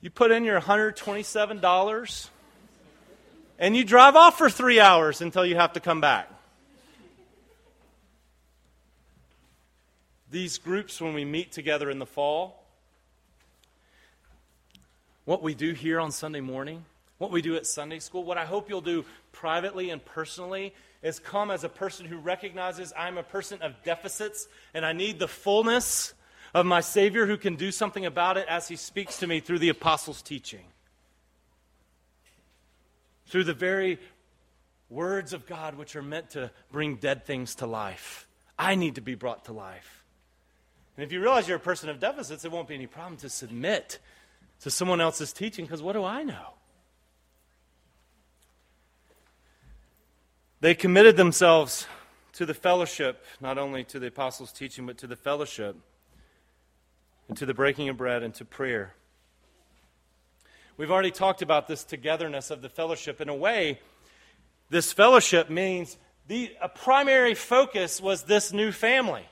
You 0.00 0.10
put 0.10 0.32
in 0.32 0.44
your 0.44 0.60
$127 0.60 2.28
and 3.58 3.76
you 3.76 3.84
drive 3.84 4.16
off 4.16 4.36
for 4.36 4.50
three 4.50 4.80
hours 4.80 5.20
until 5.20 5.46
you 5.46 5.54
have 5.54 5.72
to 5.74 5.80
come 5.80 6.00
back. 6.00 6.28
These 10.30 10.58
groups, 10.58 11.00
when 11.00 11.14
we 11.14 11.24
meet 11.24 11.52
together 11.52 11.88
in 11.88 12.00
the 12.00 12.06
fall, 12.06 12.64
what 15.24 15.40
we 15.40 15.54
do 15.54 15.72
here 15.72 16.00
on 16.00 16.10
Sunday 16.10 16.40
morning, 16.40 16.84
what 17.18 17.30
we 17.30 17.42
do 17.42 17.56
at 17.56 17.66
Sunday 17.66 17.98
school, 17.98 18.24
what 18.24 18.38
I 18.38 18.44
hope 18.44 18.68
you'll 18.68 18.80
do 18.80 19.04
privately 19.32 19.90
and 19.90 20.04
personally 20.04 20.74
is 21.02 21.18
come 21.18 21.50
as 21.50 21.64
a 21.64 21.68
person 21.68 22.06
who 22.06 22.18
recognizes 22.18 22.92
I'm 22.96 23.18
a 23.18 23.22
person 23.22 23.62
of 23.62 23.82
deficits 23.84 24.48
and 24.74 24.84
I 24.84 24.92
need 24.92 25.18
the 25.18 25.28
fullness 25.28 26.14
of 26.52 26.66
my 26.66 26.80
Savior 26.80 27.26
who 27.26 27.36
can 27.36 27.56
do 27.56 27.70
something 27.70 28.06
about 28.06 28.36
it 28.36 28.46
as 28.48 28.68
he 28.68 28.76
speaks 28.76 29.18
to 29.18 29.26
me 29.26 29.40
through 29.40 29.58
the 29.58 29.68
apostles' 29.68 30.22
teaching. 30.22 30.64
Through 33.26 33.44
the 33.44 33.54
very 33.54 33.98
words 34.88 35.32
of 35.32 35.46
God, 35.46 35.76
which 35.76 35.96
are 35.96 36.02
meant 36.02 36.30
to 36.30 36.50
bring 36.70 36.96
dead 36.96 37.24
things 37.24 37.56
to 37.56 37.66
life. 37.66 38.28
I 38.58 38.74
need 38.74 38.94
to 38.94 39.00
be 39.00 39.14
brought 39.14 39.46
to 39.46 39.52
life. 39.52 40.04
And 40.96 41.04
if 41.04 41.12
you 41.12 41.20
realize 41.20 41.46
you're 41.46 41.58
a 41.58 41.60
person 41.60 41.88
of 41.90 42.00
deficits, 42.00 42.44
it 42.44 42.52
won't 42.52 42.68
be 42.68 42.74
any 42.74 42.86
problem 42.86 43.16
to 43.18 43.28
submit 43.28 43.98
to 44.60 44.70
someone 44.70 45.00
else's 45.00 45.32
teaching 45.32 45.64
because 45.66 45.82
what 45.82 45.92
do 45.92 46.04
I 46.04 46.22
know? 46.22 46.55
They 50.60 50.74
committed 50.74 51.16
themselves 51.16 51.86
to 52.32 52.46
the 52.46 52.54
fellowship, 52.54 53.24
not 53.40 53.58
only 53.58 53.84
to 53.84 53.98
the 53.98 54.06
apostles' 54.06 54.52
teaching, 54.52 54.86
but 54.86 54.96
to 54.98 55.06
the 55.06 55.16
fellowship 55.16 55.76
and 57.28 57.36
to 57.36 57.44
the 57.44 57.54
breaking 57.54 57.88
of 57.88 57.96
bread 57.98 58.22
and 58.22 58.34
to 58.34 58.44
prayer. 58.44 58.94
We've 60.78 60.90
already 60.90 61.10
talked 61.10 61.42
about 61.42 61.68
this 61.68 61.84
togetherness 61.84 62.50
of 62.50 62.62
the 62.62 62.68
fellowship. 62.68 63.20
In 63.20 63.28
a 63.28 63.34
way, 63.34 63.80
this 64.70 64.92
fellowship 64.92 65.50
means 65.50 65.98
the, 66.26 66.52
a 66.60 66.68
primary 66.68 67.34
focus 67.34 68.00
was 68.00 68.22
this 68.22 68.52
new 68.52 68.72
family. 68.72 69.26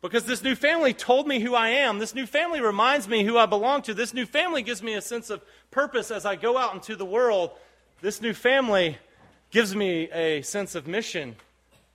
Because 0.00 0.24
this 0.24 0.42
new 0.42 0.56
family 0.56 0.94
told 0.94 1.28
me 1.28 1.38
who 1.38 1.54
I 1.54 1.68
am. 1.68 2.00
This 2.00 2.14
new 2.14 2.26
family 2.26 2.60
reminds 2.60 3.06
me 3.06 3.22
who 3.22 3.38
I 3.38 3.46
belong 3.46 3.82
to. 3.82 3.94
This 3.94 4.12
new 4.12 4.26
family 4.26 4.62
gives 4.62 4.82
me 4.82 4.94
a 4.94 5.00
sense 5.00 5.30
of 5.30 5.42
purpose 5.70 6.10
as 6.10 6.26
I 6.26 6.34
go 6.34 6.58
out 6.58 6.74
into 6.74 6.96
the 6.96 7.04
world. 7.04 7.52
This 8.00 8.20
new 8.20 8.34
family 8.34 8.98
gives 9.52 9.76
me 9.76 10.10
a 10.10 10.42
sense 10.42 10.74
of 10.74 10.88
mission 10.88 11.36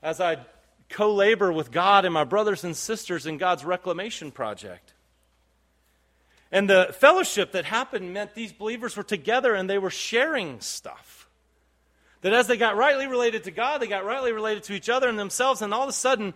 as 0.01 0.21
I 0.21 0.37
co 0.89 1.13
labor 1.13 1.51
with 1.51 1.71
God 1.71 2.05
and 2.05 2.13
my 2.13 2.23
brothers 2.23 2.63
and 2.63 2.77
sisters 2.77 3.25
in 3.25 3.37
God's 3.37 3.65
reclamation 3.65 4.31
project. 4.31 4.93
And 6.51 6.69
the 6.69 6.95
fellowship 6.97 7.51
that 7.51 7.65
happened 7.65 8.13
meant 8.13 8.33
these 8.33 8.53
believers 8.53 8.95
were 8.95 9.03
together 9.03 9.53
and 9.53 9.69
they 9.69 9.79
were 9.79 9.89
sharing 9.89 10.61
stuff. 10.61 11.27
That 12.21 12.31
as 12.31 12.47
they 12.47 12.57
got 12.57 12.77
rightly 12.77 13.07
related 13.07 13.43
to 13.45 13.51
God, 13.51 13.81
they 13.81 13.87
got 13.87 14.05
rightly 14.05 14.31
related 14.31 14.63
to 14.63 14.73
each 14.73 14.87
other 14.87 15.09
and 15.09 15.19
themselves, 15.19 15.61
and 15.61 15.73
all 15.73 15.83
of 15.83 15.89
a 15.89 15.93
sudden, 15.93 16.33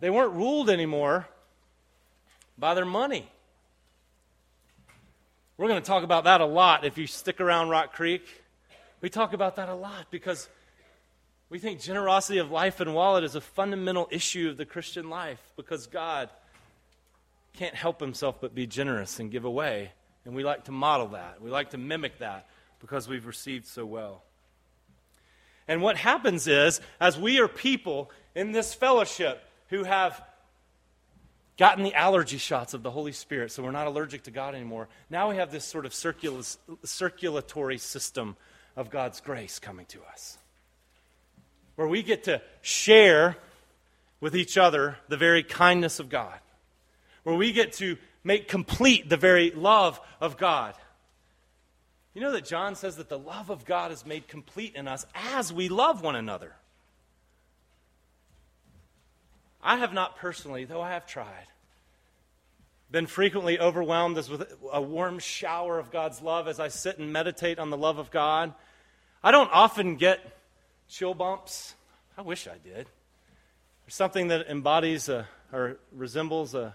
they 0.00 0.10
weren't 0.10 0.32
ruled 0.32 0.70
anymore 0.70 1.28
by 2.56 2.74
their 2.74 2.86
money. 2.86 3.30
We're 5.56 5.68
going 5.68 5.82
to 5.82 5.86
talk 5.86 6.04
about 6.04 6.24
that 6.24 6.40
a 6.40 6.46
lot 6.46 6.86
if 6.86 6.96
you 6.96 7.06
stick 7.06 7.40
around 7.40 7.68
Rock 7.68 7.92
Creek. 7.92 8.24
We 9.00 9.08
talk 9.08 9.32
about 9.32 9.56
that 9.56 9.68
a 9.68 9.74
lot 9.74 10.06
because 10.10 10.48
we 11.48 11.58
think 11.58 11.80
generosity 11.80 12.38
of 12.38 12.50
life 12.50 12.80
and 12.80 12.94
wallet 12.94 13.24
is 13.24 13.34
a 13.34 13.40
fundamental 13.40 14.08
issue 14.10 14.50
of 14.50 14.56
the 14.56 14.66
Christian 14.66 15.10
life 15.10 15.40
because 15.56 15.86
God 15.86 16.28
can't 17.54 17.74
help 17.74 18.00
himself 18.00 18.40
but 18.40 18.54
be 18.54 18.66
generous 18.66 19.18
and 19.18 19.30
give 19.30 19.44
away. 19.44 19.92
And 20.24 20.34
we 20.34 20.44
like 20.44 20.64
to 20.64 20.72
model 20.72 21.08
that. 21.08 21.40
We 21.42 21.50
like 21.50 21.70
to 21.70 21.78
mimic 21.78 22.18
that 22.18 22.46
because 22.78 23.08
we've 23.08 23.26
received 23.26 23.66
so 23.66 23.84
well. 23.86 24.22
And 25.66 25.82
what 25.82 25.96
happens 25.96 26.46
is, 26.46 26.80
as 27.00 27.18
we 27.18 27.40
are 27.40 27.48
people 27.48 28.10
in 28.34 28.52
this 28.52 28.74
fellowship 28.74 29.42
who 29.68 29.84
have 29.84 30.22
gotten 31.58 31.84
the 31.84 31.94
allergy 31.94 32.38
shots 32.38 32.74
of 32.74 32.82
the 32.82 32.90
Holy 32.90 33.12
Spirit, 33.12 33.52
so 33.52 33.62
we're 33.62 33.70
not 33.70 33.86
allergic 33.86 34.24
to 34.24 34.30
God 34.30 34.54
anymore, 34.54 34.88
now 35.10 35.30
we 35.30 35.36
have 35.36 35.50
this 35.50 35.64
sort 35.64 35.86
of 35.86 35.94
circulatory 36.84 37.78
system 37.78 38.36
of 38.76 38.90
God's 38.90 39.20
grace 39.20 39.58
coming 39.58 39.86
to 39.86 40.00
us 40.12 40.38
where 41.80 41.88
we 41.88 42.02
get 42.02 42.24
to 42.24 42.42
share 42.60 43.38
with 44.20 44.36
each 44.36 44.58
other 44.58 44.98
the 45.08 45.16
very 45.16 45.42
kindness 45.42 45.98
of 45.98 46.10
God, 46.10 46.38
where 47.22 47.34
we 47.34 47.52
get 47.52 47.72
to 47.72 47.96
make 48.22 48.48
complete 48.48 49.08
the 49.08 49.16
very 49.16 49.50
love 49.50 49.98
of 50.20 50.36
God. 50.36 50.74
You 52.12 52.20
know 52.20 52.32
that 52.32 52.44
John 52.44 52.74
says 52.74 52.96
that 52.96 53.08
the 53.08 53.18
love 53.18 53.48
of 53.48 53.64
God 53.64 53.92
is 53.92 54.04
made 54.04 54.28
complete 54.28 54.74
in 54.74 54.86
us 54.86 55.06
as 55.14 55.54
we 55.54 55.70
love 55.70 56.02
one 56.02 56.16
another. 56.16 56.52
I 59.62 59.78
have 59.78 59.94
not 59.94 60.16
personally, 60.16 60.66
though 60.66 60.82
I 60.82 60.90
have 60.90 61.06
tried, 61.06 61.46
been 62.90 63.06
frequently 63.06 63.58
overwhelmed 63.58 64.18
as 64.18 64.28
with 64.28 64.52
a 64.72 64.82
warm 64.82 65.18
shower 65.18 65.78
of 65.78 65.90
God's 65.90 66.20
love 66.20 66.48
as 66.48 66.58
I 66.58 66.68
sit 66.68 66.98
and 66.98 67.12
meditate 67.12 67.58
on 67.58 67.70
the 67.70 67.76
love 67.76 67.98
of 67.98 68.10
God. 68.10 68.52
I 69.22 69.30
don't 69.30 69.50
often 69.52 69.96
get 69.96 70.20
chill 70.88 71.14
bumps. 71.14 71.74
I 72.18 72.22
wish 72.22 72.48
I 72.48 72.58
did. 72.64 72.86
There's 73.84 73.94
something 73.94 74.28
that 74.28 74.48
embodies 74.48 75.08
a, 75.08 75.28
or 75.52 75.78
resembles 75.92 76.54
a, 76.54 76.74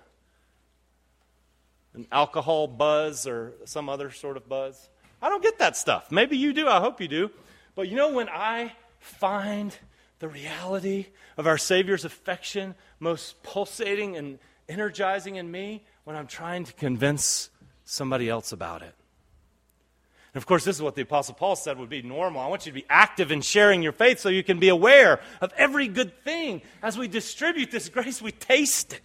an 1.94 2.08
alcohol 2.12 2.68
buzz 2.68 3.28
or 3.28 3.54
some 3.66 3.90
other 3.90 4.12
sort 4.12 4.38
of 4.38 4.48
buzz. 4.48 4.90
I 5.22 5.30
don't 5.30 5.44
get 5.44 5.60
that 5.60 5.76
stuff. 5.76 6.12
Maybe 6.12 6.38
you 6.38 6.54
do. 6.54 6.68
I 6.68 6.80
hope 6.80 7.02
you 7.02 7.08
do. 7.08 7.32
But 7.74 7.90
you 7.90 7.96
know, 7.96 8.14
when 8.14 8.30
I 8.30 8.74
find 9.00 9.76
the 10.20 10.28
reality 10.28 11.08
of 11.38 11.46
our 11.46 11.58
Savior's 11.58 12.06
affection 12.06 12.76
most 13.00 13.44
pulsating 13.44 14.16
and 14.16 14.40
energizing 14.70 15.36
in 15.36 15.52
me, 15.52 15.84
when 16.06 16.16
I'm 16.16 16.28
trying 16.28 16.64
to 16.64 16.74
convince 16.74 17.50
somebody 17.84 18.30
else 18.30 18.52
about 18.52 18.82
it. 18.82 18.94
And 20.34 20.42
of 20.42 20.46
course, 20.46 20.64
this 20.64 20.76
is 20.76 20.82
what 20.82 20.96
the 20.96 21.02
Apostle 21.02 21.34
Paul 21.34 21.56
said 21.56 21.78
would 21.80 21.90
be 21.90 22.02
normal. 22.02 22.42
I 22.42 22.48
want 22.48 22.66
you 22.66 22.72
to 22.72 22.76
be 22.76 22.86
active 22.90 23.32
in 23.32 23.42
sharing 23.42 23.82
your 23.82 23.92
faith 23.92 24.20
so 24.20 24.30
you 24.30 24.44
can 24.44 24.60
be 24.60 24.70
aware 24.70 25.20
of 25.42 25.52
every 25.58 25.88
good 25.88 26.24
thing. 26.24 26.62
As 26.84 26.98
we 26.98 27.08
distribute 27.08 27.72
this 27.72 27.90
grace, 27.90 28.22
we 28.22 28.32
taste 28.32 28.94
it. 28.94 29.02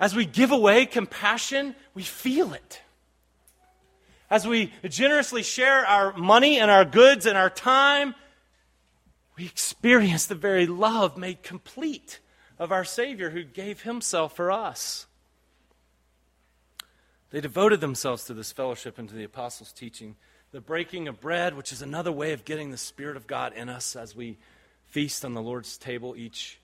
As 0.00 0.16
we 0.16 0.26
give 0.26 0.50
away 0.50 0.86
compassion, 0.86 1.76
we 1.94 2.02
feel 2.02 2.52
it. 2.52 2.80
As 4.28 4.48
we 4.48 4.72
generously 4.88 5.42
share 5.44 5.86
our 5.86 6.16
money 6.16 6.58
and 6.58 6.70
our 6.70 6.84
goods 6.84 7.26
and 7.26 7.38
our 7.38 7.50
time, 7.50 8.14
we 9.36 9.44
experience 9.44 10.26
the 10.26 10.34
very 10.34 10.66
love 10.66 11.16
made 11.16 11.42
complete 11.42 12.18
of 12.62 12.70
our 12.70 12.84
Savior 12.84 13.30
who 13.30 13.42
gave 13.42 13.82
Himself 13.82 14.36
for 14.36 14.52
us. 14.52 15.06
They 17.30 17.40
devoted 17.40 17.80
themselves 17.80 18.24
to 18.26 18.34
this 18.34 18.52
fellowship 18.52 18.98
and 18.98 19.08
to 19.08 19.16
the 19.16 19.24
apostles' 19.24 19.72
teaching. 19.72 20.14
The 20.52 20.60
breaking 20.60 21.08
of 21.08 21.20
bread, 21.20 21.56
which 21.56 21.72
is 21.72 21.82
another 21.82 22.12
way 22.12 22.32
of 22.32 22.44
getting 22.44 22.70
the 22.70 22.76
Spirit 22.76 23.16
of 23.16 23.26
God 23.26 23.52
in 23.54 23.68
us 23.68 23.96
as 23.96 24.14
we 24.14 24.38
feast 24.86 25.24
on 25.24 25.34
the 25.34 25.42
Lord's 25.42 25.76
table 25.76 26.14
each 26.16 26.60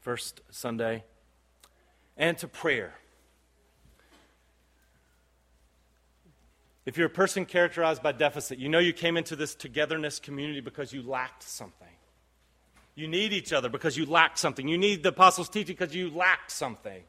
first 0.00 0.40
Sunday 0.50 1.04
and 2.16 2.38
to 2.38 2.48
prayer. 2.48 2.94
If 6.86 6.96
you're 6.96 7.08
a 7.08 7.10
person 7.10 7.44
characterized 7.44 8.02
by 8.02 8.12
deficit, 8.12 8.58
you 8.58 8.70
know 8.70 8.78
you 8.78 8.94
came 8.94 9.18
into 9.18 9.36
this 9.36 9.54
togetherness 9.54 10.20
community 10.20 10.60
because 10.60 10.90
you 10.94 11.02
lacked 11.02 11.42
something. 11.42 11.88
You 12.94 13.08
need 13.08 13.32
each 13.32 13.52
other 13.52 13.68
because 13.68 13.96
you 13.96 14.04
lack 14.04 14.36
something. 14.36 14.68
You 14.68 14.76
need 14.76 15.02
the 15.02 15.08
apostles' 15.10 15.48
teaching 15.48 15.76
because 15.78 15.94
you 15.94 16.10
lack 16.10 16.50
something. 16.50 17.02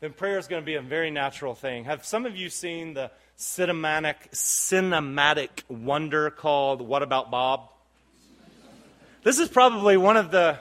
Then 0.00 0.12
prayer 0.12 0.38
is 0.38 0.48
going 0.48 0.62
to 0.62 0.66
be 0.66 0.74
a 0.74 0.82
very 0.82 1.10
natural 1.10 1.54
thing. 1.54 1.84
Have 1.84 2.04
some 2.04 2.26
of 2.26 2.36
you 2.36 2.50
seen 2.50 2.94
the 2.94 3.10
cinematic, 3.36 4.30
cinematic 4.32 5.62
wonder 5.68 6.30
called 6.30 6.80
What 6.82 7.02
About 7.02 7.30
Bob? 7.30 7.68
This 9.22 9.38
is 9.38 9.48
probably 9.48 9.96
one 9.96 10.16
of 10.16 10.30
the 10.30 10.58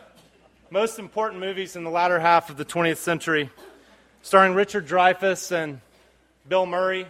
most 0.69 0.99
important 0.99 1.39
movies 1.39 1.75
in 1.75 1.83
the 1.83 1.89
latter 1.89 2.19
half 2.19 2.49
of 2.49 2.57
the 2.57 2.65
20th 2.65 2.97
century, 2.97 3.49
starring 4.21 4.53
Richard 4.53 4.87
Dreyfuss 4.87 5.51
and 5.51 5.81
Bill 6.47 6.65
Murray. 6.65 7.07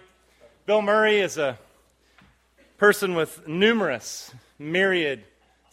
Bill 0.65 0.81
Murray 0.81 1.19
is 1.19 1.37
a 1.37 1.57
person 2.77 3.15
with 3.15 3.47
numerous, 3.47 4.33
myriad 4.59 5.23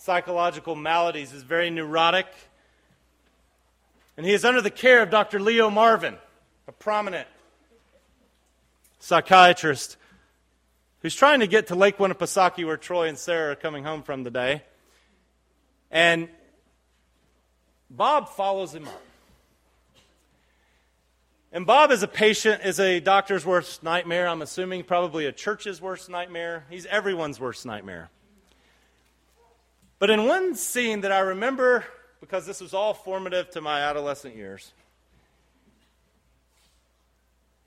psychological 0.05 0.77
maladies, 0.77 1.33
is 1.33 1.43
very 1.43 1.71
neurotic. 1.71 2.27
And 4.19 4.27
he 4.27 4.33
is 4.33 4.45
under 4.45 4.61
the 4.61 4.71
care 4.71 5.03
of 5.03 5.09
Dr. 5.09 5.41
Leo 5.41 5.71
Marvin, 5.71 6.17
a 6.69 6.73
prominent 6.73 7.27
psychiatrist 8.99 9.97
who's 11.01 11.15
trying 11.15 11.41
to 11.41 11.47
get 11.47 11.69
to 11.69 11.75
Lake 11.75 11.97
Winnipesaukee, 11.97 12.67
where 12.67 12.77
Troy 12.77 13.09
and 13.09 13.17
Sarah 13.17 13.53
are 13.53 13.57
coming 13.57 13.83
home 13.83 14.03
from 14.03 14.25
today. 14.25 14.63
And 15.91 16.29
Bob 17.89 18.29
follows 18.29 18.75
him 18.75 18.87
up. 18.87 19.03
And 21.51 21.65
Bob, 21.65 21.91
is 21.91 22.03
a 22.03 22.09
patient, 22.09 22.63
is 22.65 22.79
a 22.79 23.01
doctor's 23.01 23.47
worst 23.47 23.83
nightmare. 23.83 24.29
I'm 24.29 24.43
assuming 24.43 24.85
probably 24.85 25.25
a 25.25 25.33
church's 25.33 25.81
worst 25.81 26.11
nightmare. 26.11 26.67
He's 26.69 26.85
everyone's 26.87 27.41
worst 27.41 27.65
nightmare. 27.65 28.11
But 30.05 30.11
in 30.11 30.27
one 30.27 30.55
scene 30.55 31.01
that 31.01 31.13
I 31.13 31.21
remember, 31.21 31.83
because 32.21 32.45
this 32.45 32.61
was 32.61 32.75
all 32.75 32.93
formative 32.93 33.49
to 33.53 33.63
my 33.63 33.81
adolescent 33.81 34.37
years, 34.37 34.75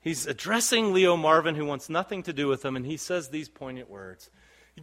he's 0.02 0.24
addressing 0.24 0.92
Leo 0.92 1.16
Marvin, 1.16 1.56
who 1.56 1.64
wants 1.64 1.88
nothing 1.88 2.22
to 2.22 2.32
do 2.32 2.46
with 2.46 2.64
him, 2.64 2.76
and 2.76 2.86
he 2.86 2.96
says 2.96 3.30
these 3.30 3.48
poignant 3.48 3.90
words 3.90 4.30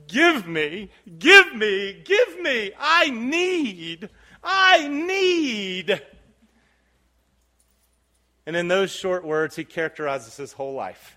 Give 0.05 0.45
me, 0.45 0.91
give 1.17 1.55
me, 1.55 2.03
give 2.03 2.41
me. 2.41 2.71
I 2.77 3.09
need 3.09 4.09
I 4.43 4.89
need. 4.89 6.01
And 8.45 8.57
in 8.57 8.67
those 8.67 8.91
short 8.91 9.23
words, 9.23 9.55
he 9.55 9.63
characterizes 9.63 10.35
his 10.35 10.51
whole 10.51 10.73
life. 10.73 11.15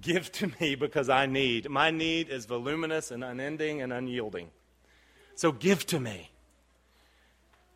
Give 0.00 0.30
to 0.30 0.52
me 0.60 0.76
because 0.76 1.08
I 1.08 1.26
need. 1.26 1.68
My 1.68 1.90
need 1.90 2.28
is 2.28 2.46
voluminous 2.46 3.10
and 3.10 3.24
unending 3.24 3.82
and 3.82 3.92
unyielding. 3.92 4.52
So 5.34 5.52
give 5.52 5.86
to 5.86 6.00
me. 6.00 6.30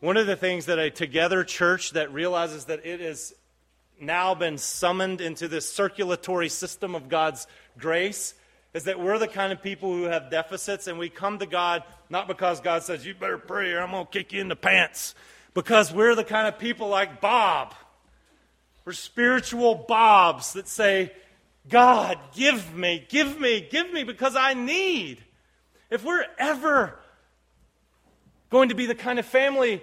One 0.00 0.16
of 0.16 0.26
the 0.26 0.36
things 0.36 0.66
that 0.66 0.78
a 0.78 0.90
together 0.90 1.44
church 1.44 1.92
that 1.92 2.12
realizes 2.12 2.66
that 2.66 2.84
it 2.84 3.00
has 3.00 3.32
now 4.00 4.34
been 4.34 4.58
summoned 4.58 5.20
into 5.20 5.48
this 5.48 5.72
circulatory 5.72 6.48
system 6.48 6.94
of 6.94 7.08
God's 7.08 7.46
grace 7.78 8.34
is 8.74 8.84
that 8.84 8.98
we're 8.98 9.18
the 9.18 9.28
kind 9.28 9.52
of 9.52 9.62
people 9.62 9.92
who 9.92 10.04
have 10.04 10.30
deficits 10.30 10.88
and 10.88 10.98
we 10.98 11.08
come 11.08 11.38
to 11.38 11.46
God 11.46 11.84
not 12.10 12.28
because 12.28 12.60
God 12.60 12.82
says, 12.82 13.06
you 13.06 13.14
better 13.14 13.38
pray 13.38 13.72
or 13.72 13.80
I'm 13.80 13.90
going 13.92 14.04
to 14.04 14.10
kick 14.10 14.32
you 14.32 14.40
in 14.40 14.48
the 14.48 14.56
pants, 14.56 15.14
because 15.54 15.92
we're 15.92 16.14
the 16.14 16.24
kind 16.24 16.46
of 16.46 16.58
people 16.58 16.88
like 16.88 17.20
Bob. 17.20 17.74
We're 18.84 18.92
spiritual 18.92 19.74
Bobs 19.74 20.52
that 20.52 20.68
say, 20.68 21.12
God, 21.68 22.18
give 22.34 22.74
me, 22.74 23.06
give 23.08 23.40
me, 23.40 23.66
give 23.70 23.90
me, 23.92 24.04
because 24.04 24.36
I 24.36 24.54
need. 24.54 25.24
If 25.90 26.04
we're 26.04 26.26
ever 26.38 26.98
going 28.54 28.68
to 28.68 28.76
be 28.76 28.86
the 28.86 28.94
kind 28.94 29.18
of 29.18 29.26
family 29.26 29.82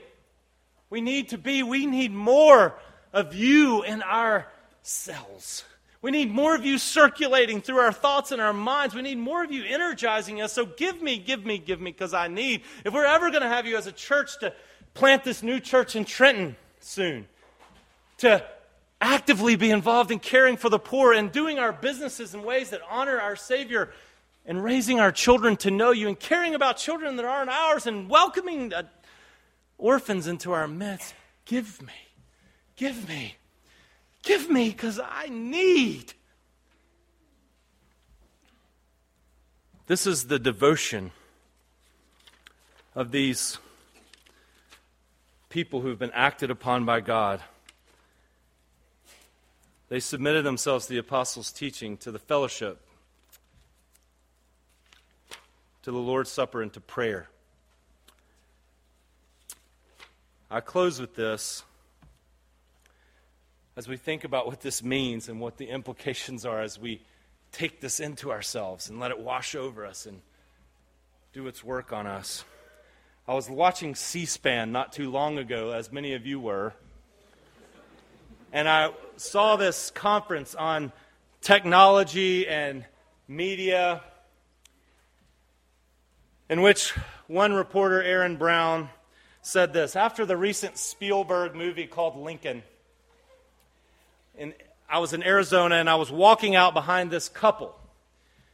we 0.90 1.02
need 1.02 1.28
to 1.30 1.38
be, 1.38 1.62
we 1.62 1.86
need 1.86 2.14
more 2.14 2.74
of 3.12 3.36
you 3.36 3.84
in 3.84 4.02
our 4.02 4.48
cells. 4.82 5.66
We 6.02 6.10
need 6.10 6.32
more 6.32 6.56
of 6.56 6.64
you 6.64 6.78
circulating 6.78 7.60
through 7.60 7.80
our 7.80 7.92
thoughts 7.92 8.32
and 8.32 8.42
our 8.42 8.54
minds. 8.54 8.96
We 8.96 9.02
need 9.02 9.18
more 9.18 9.44
of 9.44 9.52
you 9.52 9.66
energizing 9.66 10.42
us. 10.42 10.54
So 10.54 10.66
give 10.66 11.02
me, 11.02 11.18
give 11.18 11.46
me, 11.46 11.58
give 11.58 11.82
me, 11.82 11.92
because 11.92 12.14
I 12.14 12.30
need. 12.30 12.62
If 12.86 12.94
we're 12.94 13.04
ever 13.04 13.30
going 13.30 13.42
to 13.42 13.50
have 13.50 13.66
you 13.66 13.76
as 13.76 13.88
a 13.88 13.92
church 13.92 14.40
to 14.40 14.54
plant 14.94 15.26
this 15.26 15.44
new 15.44 15.60
church 15.60 15.98
in 15.98 16.06
Trenton 16.06 16.56
soon, 16.80 17.28
to 18.20 18.42
actively 19.02 19.58
be 19.58 19.70
involved 19.70 20.12
in 20.12 20.20
caring 20.20 20.56
for 20.56 20.70
the 20.70 20.80
poor 20.80 21.12
and 21.12 21.30
doing 21.30 21.60
our 21.60 21.74
businesses 21.74 22.34
in 22.34 22.42
ways 22.42 22.70
that 22.70 22.80
honor 22.90 23.20
our 23.20 23.36
Savior 23.36 23.92
and 24.46 24.64
raising 24.64 25.00
our 25.00 25.12
children 25.12 25.56
to 25.58 25.72
know 25.72 25.92
you 25.92 26.08
and 26.08 26.20
caring 26.20 26.56
about 26.56 26.78
children 26.78 27.16
that 27.16 27.26
aren't 27.26 27.50
ours 27.50 27.86
and 27.86 28.10
welcoming 28.10 28.74
orphans 29.78 30.28
into 30.28 30.52
our 30.52 30.68
midst, 30.68 31.14
give 31.46 31.82
me, 31.82 31.94
give 32.76 33.08
me. 33.08 33.36
Give 34.24 34.50
me 34.50 34.70
because 34.70 35.00
I 35.04 35.28
need. 35.30 36.14
This 39.88 40.06
is 40.06 40.28
the 40.28 40.40
devotion 40.40 41.12
of 42.96 43.12
these 43.12 43.58
people 45.50 45.82
who've 45.82 46.00
been 46.00 46.12
acted 46.14 46.52
upon 46.52 46.86
by 46.86 47.02
God. 47.02 47.42
They 49.90 50.00
submitted 50.00 50.46
themselves 50.46 50.86
to 50.86 50.94
the 50.94 51.00
apostles' 51.00 51.52
teaching, 51.52 51.98
to 51.98 52.12
the 52.12 52.20
fellowship, 52.20 52.80
to 55.84 55.92
the 55.92 55.98
Lord's 55.98 56.32
Supper, 56.32 56.62
and 56.62 56.72
to 56.74 56.80
prayer. 56.80 57.28
I 60.50 60.60
close 60.60 61.00
with 61.00 61.16
this 61.16 61.64
as 63.78 63.88
we 63.88 63.98
think 63.98 64.24
about 64.24 64.46
what 64.46 64.62
this 64.62 64.84
means 64.84 65.30
and 65.30 65.40
what 65.40 65.58
the 65.58 65.70
implications 65.70 66.46
are 66.46 66.62
as 66.62 66.78
we 66.78 67.02
take 67.52 67.82
this 67.82 68.00
into 68.00 68.32
ourselves 68.32 68.90
and 68.90 69.00
let 69.00 69.12
it 69.12 69.20
wash 69.20 69.56
over 69.56 69.86
us 69.86 70.06
and 70.06 70.22
do 71.34 71.48
its 71.48 71.64
work 71.64 71.94
on 71.94 72.06
us. 72.06 72.44
I 73.28 73.34
was 73.34 73.50
watching 73.50 73.96
C 73.96 74.26
SPAN 74.26 74.72
not 74.72 74.92
too 74.92 75.10
long 75.10 75.38
ago, 75.38 75.72
as 75.72 75.92
many 75.92 76.14
of 76.14 76.26
you 76.26 76.40
were, 76.40 76.74
and 78.52 78.68
I 78.68 78.92
saw 79.16 79.56
this 79.56 79.90
conference 79.92 80.54
on 80.54 80.92
technology 81.40 82.48
and 82.48 82.86
media, 83.28 84.04
in 86.52 86.62
which 86.62 86.92
one 87.28 87.54
reporter, 87.54 88.04
Aaron 88.04 88.36
Brown, 88.36 88.90
said 89.42 89.72
this 89.72 89.96
After 89.96 90.26
the 90.26 90.36
recent 90.36 90.78
Spielberg 90.78 91.56
movie 91.56 91.88
called 91.88 92.18
Lincoln, 92.18 92.62
in, 94.38 94.54
I 94.90 95.00
was 95.00 95.14
in 95.14 95.24
Arizona 95.24 95.76
and 95.76 95.90
I 95.90 95.96
was 95.96 96.12
walking 96.12 96.56
out 96.56 96.74
behind 96.74 97.10
this 97.10 97.30
couple 97.30 97.74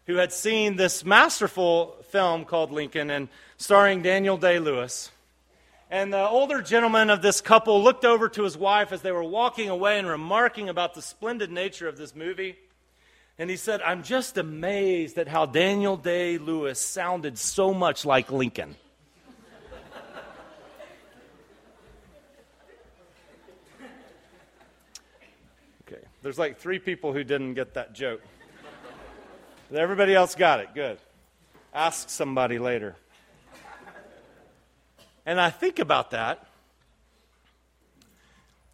who 0.05 0.15
had 0.15 0.31
seen 0.31 0.75
this 0.75 1.03
masterful 1.03 1.97
film 2.11 2.45
called 2.45 2.71
Lincoln 2.71 3.09
and 3.09 3.29
starring 3.57 4.03
Daniel 4.03 4.37
Day 4.37 4.59
Lewis. 4.59 5.11
And 5.89 6.13
the 6.13 6.27
older 6.27 6.61
gentleman 6.61 7.09
of 7.09 7.21
this 7.21 7.41
couple 7.41 7.81
looked 7.83 8.05
over 8.05 8.29
to 8.29 8.43
his 8.43 8.55
wife 8.55 8.91
as 8.91 9.01
they 9.01 9.11
were 9.11 9.23
walking 9.23 9.69
away 9.69 9.97
and 9.97 10.07
remarking 10.07 10.69
about 10.69 10.93
the 10.93 11.01
splendid 11.01 11.51
nature 11.51 11.87
of 11.87 11.97
this 11.97 12.15
movie. 12.15 12.57
And 13.39 13.51
he 13.51 13.55
said, 13.55 13.81
I'm 13.83 14.01
just 14.01 14.37
amazed 14.37 15.19
at 15.19 15.27
how 15.27 15.45
Daniel 15.45 15.95
Day 15.95 16.39
Lewis 16.39 16.79
sounded 16.79 17.37
so 17.37 17.71
much 17.71 18.03
like 18.03 18.31
Lincoln. 18.31 18.75
okay, 25.87 26.01
there's 26.23 26.39
like 26.39 26.57
three 26.57 26.79
people 26.79 27.13
who 27.13 27.23
didn't 27.23 27.53
get 27.53 27.75
that 27.75 27.93
joke. 27.93 28.21
Everybody 29.71 30.15
else 30.15 30.33
got 30.33 30.59
it. 30.59 30.69
Good. 30.73 30.97
Ask 31.73 32.09
somebody 32.09 32.57
later. 32.57 32.95
And 35.27 35.39
I 35.39 35.51
think 35.51 35.77
about 35.77 36.11
that. 36.11 36.46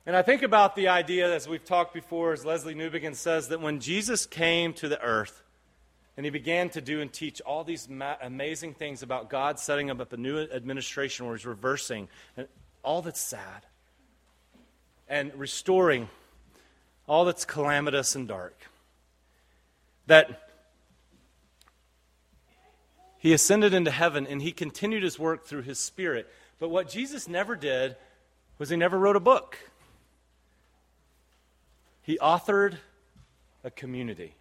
And 0.06 0.18
I 0.18 0.22
think 0.22 0.44
about 0.44 0.76
the 0.76 0.90
idea, 0.90 1.34
as 1.34 1.48
we've 1.48 1.64
talked 1.64 1.94
before, 1.94 2.34
as 2.34 2.44
Lesslie 2.44 2.76
Newbigin 2.76 3.16
says, 3.16 3.48
that 3.48 3.62
when 3.62 3.80
Jesus 3.80 4.26
came 4.26 4.74
to 4.74 4.90
the 4.90 5.02
earth 5.02 5.42
and 6.18 6.26
he 6.26 6.30
began 6.30 6.70
to 6.72 6.82
do 6.82 7.00
and 7.00 7.12
teach 7.12 7.40
all 7.42 7.64
these 7.64 7.88
ma- 7.88 8.18
amazing 8.22 8.74
things 8.74 9.02
about 9.02 9.30
God 9.30 9.60
setting 9.60 9.90
up 9.90 10.12
a 10.12 10.18
new 10.18 10.40
administration 10.40 11.26
where 11.26 11.38
he's 11.38 11.46
reversing 11.46 12.10
all 12.84 13.02
that's 13.02 13.22
sad 13.22 13.66
and 15.08 15.34
restoring 15.36 16.10
all 17.08 17.24
that's 17.24 17.46
calamitous 17.46 18.14
and 18.16 18.28
dark, 18.28 18.60
that 20.08 20.50
he 23.20 23.32
ascended 23.32 23.74
into 23.74 23.92
heaven 23.92 24.28
and 24.28 24.42
he 24.42 24.52
continued 24.52 25.04
his 25.04 25.18
work 25.18 25.46
through 25.46 25.62
his 25.62 25.80
spirit. 25.80 26.30
But 26.60 26.70
what 26.70 26.90
Jesus 26.90 27.30
never 27.30 27.56
did 27.56 27.96
was 28.58 28.70
he 28.70 28.76
never 28.76 29.00
wrote 29.00 29.16
a 29.16 29.22
book. 29.22 29.58
He 32.04 32.18
authored 32.20 32.76
a 33.64 33.72
community. 33.72 34.36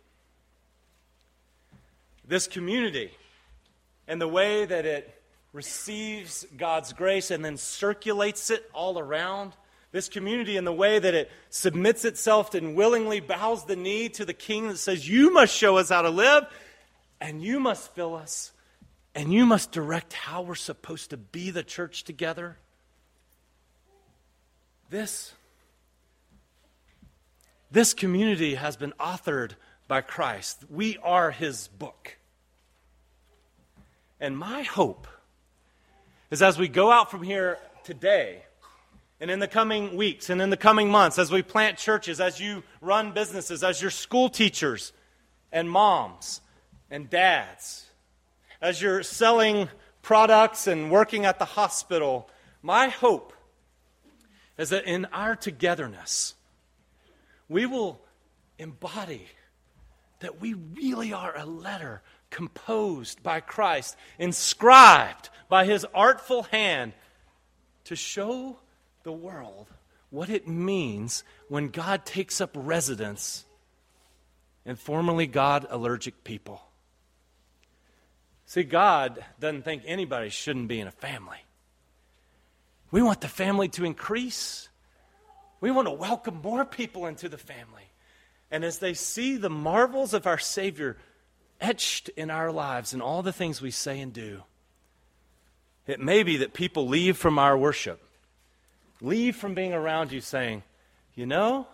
This 2.26 2.46
community 2.46 3.10
and 4.06 4.20
the 4.20 4.28
way 4.28 4.64
that 4.64 4.84
it 4.84 5.22
receives 5.52 6.46
God's 6.56 6.92
grace 6.92 7.30
and 7.30 7.44
then 7.44 7.56
circulates 7.56 8.50
it 8.50 8.68
all 8.74 8.98
around. 8.98 9.54
This 9.90 10.08
community 10.08 10.56
and 10.56 10.66
the 10.66 10.72
way 10.72 10.98
that 10.98 11.14
it 11.14 11.30
submits 11.50 12.04
itself 12.04 12.54
and 12.54 12.74
willingly 12.74 13.20
bows 13.20 13.64
the 13.64 13.76
knee 13.76 14.08
to 14.10 14.24
the 14.24 14.34
king 14.34 14.68
that 14.68 14.78
says, 14.78 15.08
You 15.08 15.32
must 15.32 15.54
show 15.54 15.78
us 15.78 15.88
how 15.88 16.02
to 16.02 16.10
live, 16.10 16.44
and 17.20 17.42
you 17.42 17.60
must 17.60 17.94
fill 17.94 18.14
us 18.14 18.52
and 19.14 19.32
you 19.32 19.44
must 19.44 19.72
direct 19.72 20.12
how 20.12 20.42
we're 20.42 20.54
supposed 20.54 21.10
to 21.10 21.16
be 21.16 21.50
the 21.50 21.62
church 21.62 22.04
together. 22.04 22.56
This, 24.88 25.32
this 27.72 27.94
community 27.94 28.54
has 28.54 28.76
been 28.76 28.92
authored 29.00 29.52
by 29.88 30.02
Christ. 30.02 30.62
We 30.70 30.98
are 31.02 31.30
his 31.30 31.68
book. 31.68 32.18
And 34.20 34.36
my 34.36 34.62
hope 34.62 35.08
is 36.30 36.42
as 36.42 36.58
we 36.58 36.68
go 36.68 36.90
out 36.90 37.10
from 37.10 37.22
here 37.22 37.58
today, 37.82 38.42
and 39.20 39.30
in 39.30 39.38
the 39.38 39.48
coming 39.48 39.96
weeks 39.96 40.30
and 40.30 40.42
in 40.42 40.50
the 40.50 40.56
coming 40.56 40.90
months, 40.90 41.18
as 41.18 41.30
we 41.30 41.42
plant 41.42 41.78
churches, 41.78 42.20
as 42.20 42.40
you 42.40 42.62
run 42.80 43.12
businesses, 43.12 43.62
as 43.62 43.80
your 43.80 43.90
school 43.90 44.28
teachers 44.28 44.92
and 45.52 45.70
moms 45.70 46.40
and 46.90 47.08
dads, 47.08 47.86
as 48.60 48.82
you're 48.82 49.02
selling 49.02 49.68
products 50.02 50.66
and 50.66 50.90
working 50.90 51.24
at 51.24 51.38
the 51.38 51.44
hospital, 51.44 52.28
my 52.62 52.88
hope 52.88 53.32
is 54.58 54.70
that 54.70 54.84
in 54.84 55.04
our 55.06 55.36
togetherness, 55.36 56.34
we 57.52 57.66
will 57.66 58.00
embody 58.58 59.26
that 60.20 60.40
we 60.40 60.54
really 60.54 61.12
are 61.12 61.36
a 61.36 61.44
letter 61.44 62.02
composed 62.30 63.22
by 63.22 63.40
Christ, 63.40 63.96
inscribed 64.18 65.28
by 65.48 65.66
his 65.66 65.84
artful 65.94 66.44
hand 66.44 66.94
to 67.84 67.94
show 67.94 68.58
the 69.02 69.12
world 69.12 69.68
what 70.10 70.30
it 70.30 70.48
means 70.48 71.24
when 71.48 71.68
God 71.68 72.06
takes 72.06 72.40
up 72.40 72.50
residence 72.54 73.44
in 74.64 74.76
formerly 74.76 75.26
God 75.26 75.66
allergic 75.68 76.24
people. 76.24 76.62
See, 78.46 78.62
God 78.62 79.24
doesn't 79.40 79.62
think 79.62 79.82
anybody 79.86 80.28
shouldn't 80.28 80.68
be 80.68 80.80
in 80.80 80.86
a 80.86 80.92
family. 80.92 81.38
We 82.90 83.02
want 83.02 83.22
the 83.22 83.28
family 83.28 83.68
to 83.70 83.84
increase. 83.84 84.68
We 85.62 85.70
want 85.70 85.86
to 85.86 85.92
welcome 85.92 86.42
more 86.42 86.64
people 86.64 87.06
into 87.06 87.28
the 87.28 87.38
family. 87.38 87.84
And 88.50 88.64
as 88.64 88.80
they 88.80 88.94
see 88.94 89.36
the 89.36 89.48
marvels 89.48 90.12
of 90.12 90.26
our 90.26 90.36
Savior 90.36 90.96
etched 91.60 92.08
in 92.10 92.30
our 92.30 92.50
lives 92.50 92.92
and 92.92 93.00
all 93.00 93.22
the 93.22 93.32
things 93.32 93.62
we 93.62 93.70
say 93.70 94.00
and 94.00 94.12
do, 94.12 94.42
it 95.86 96.00
may 96.00 96.24
be 96.24 96.38
that 96.38 96.52
people 96.52 96.88
leave 96.88 97.16
from 97.16 97.38
our 97.38 97.56
worship, 97.56 98.02
leave 99.00 99.36
from 99.36 99.54
being 99.54 99.72
around 99.72 100.10
you 100.10 100.20
saying, 100.20 100.64
You 101.14 101.26
know, 101.26 101.68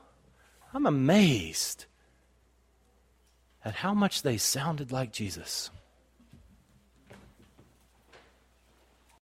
I'm 0.74 0.84
amazed 0.84 1.86
at 3.64 3.76
how 3.76 3.94
much 3.94 4.20
they 4.20 4.36
sounded 4.36 4.92
like 4.92 5.12
Jesus. 5.12 5.70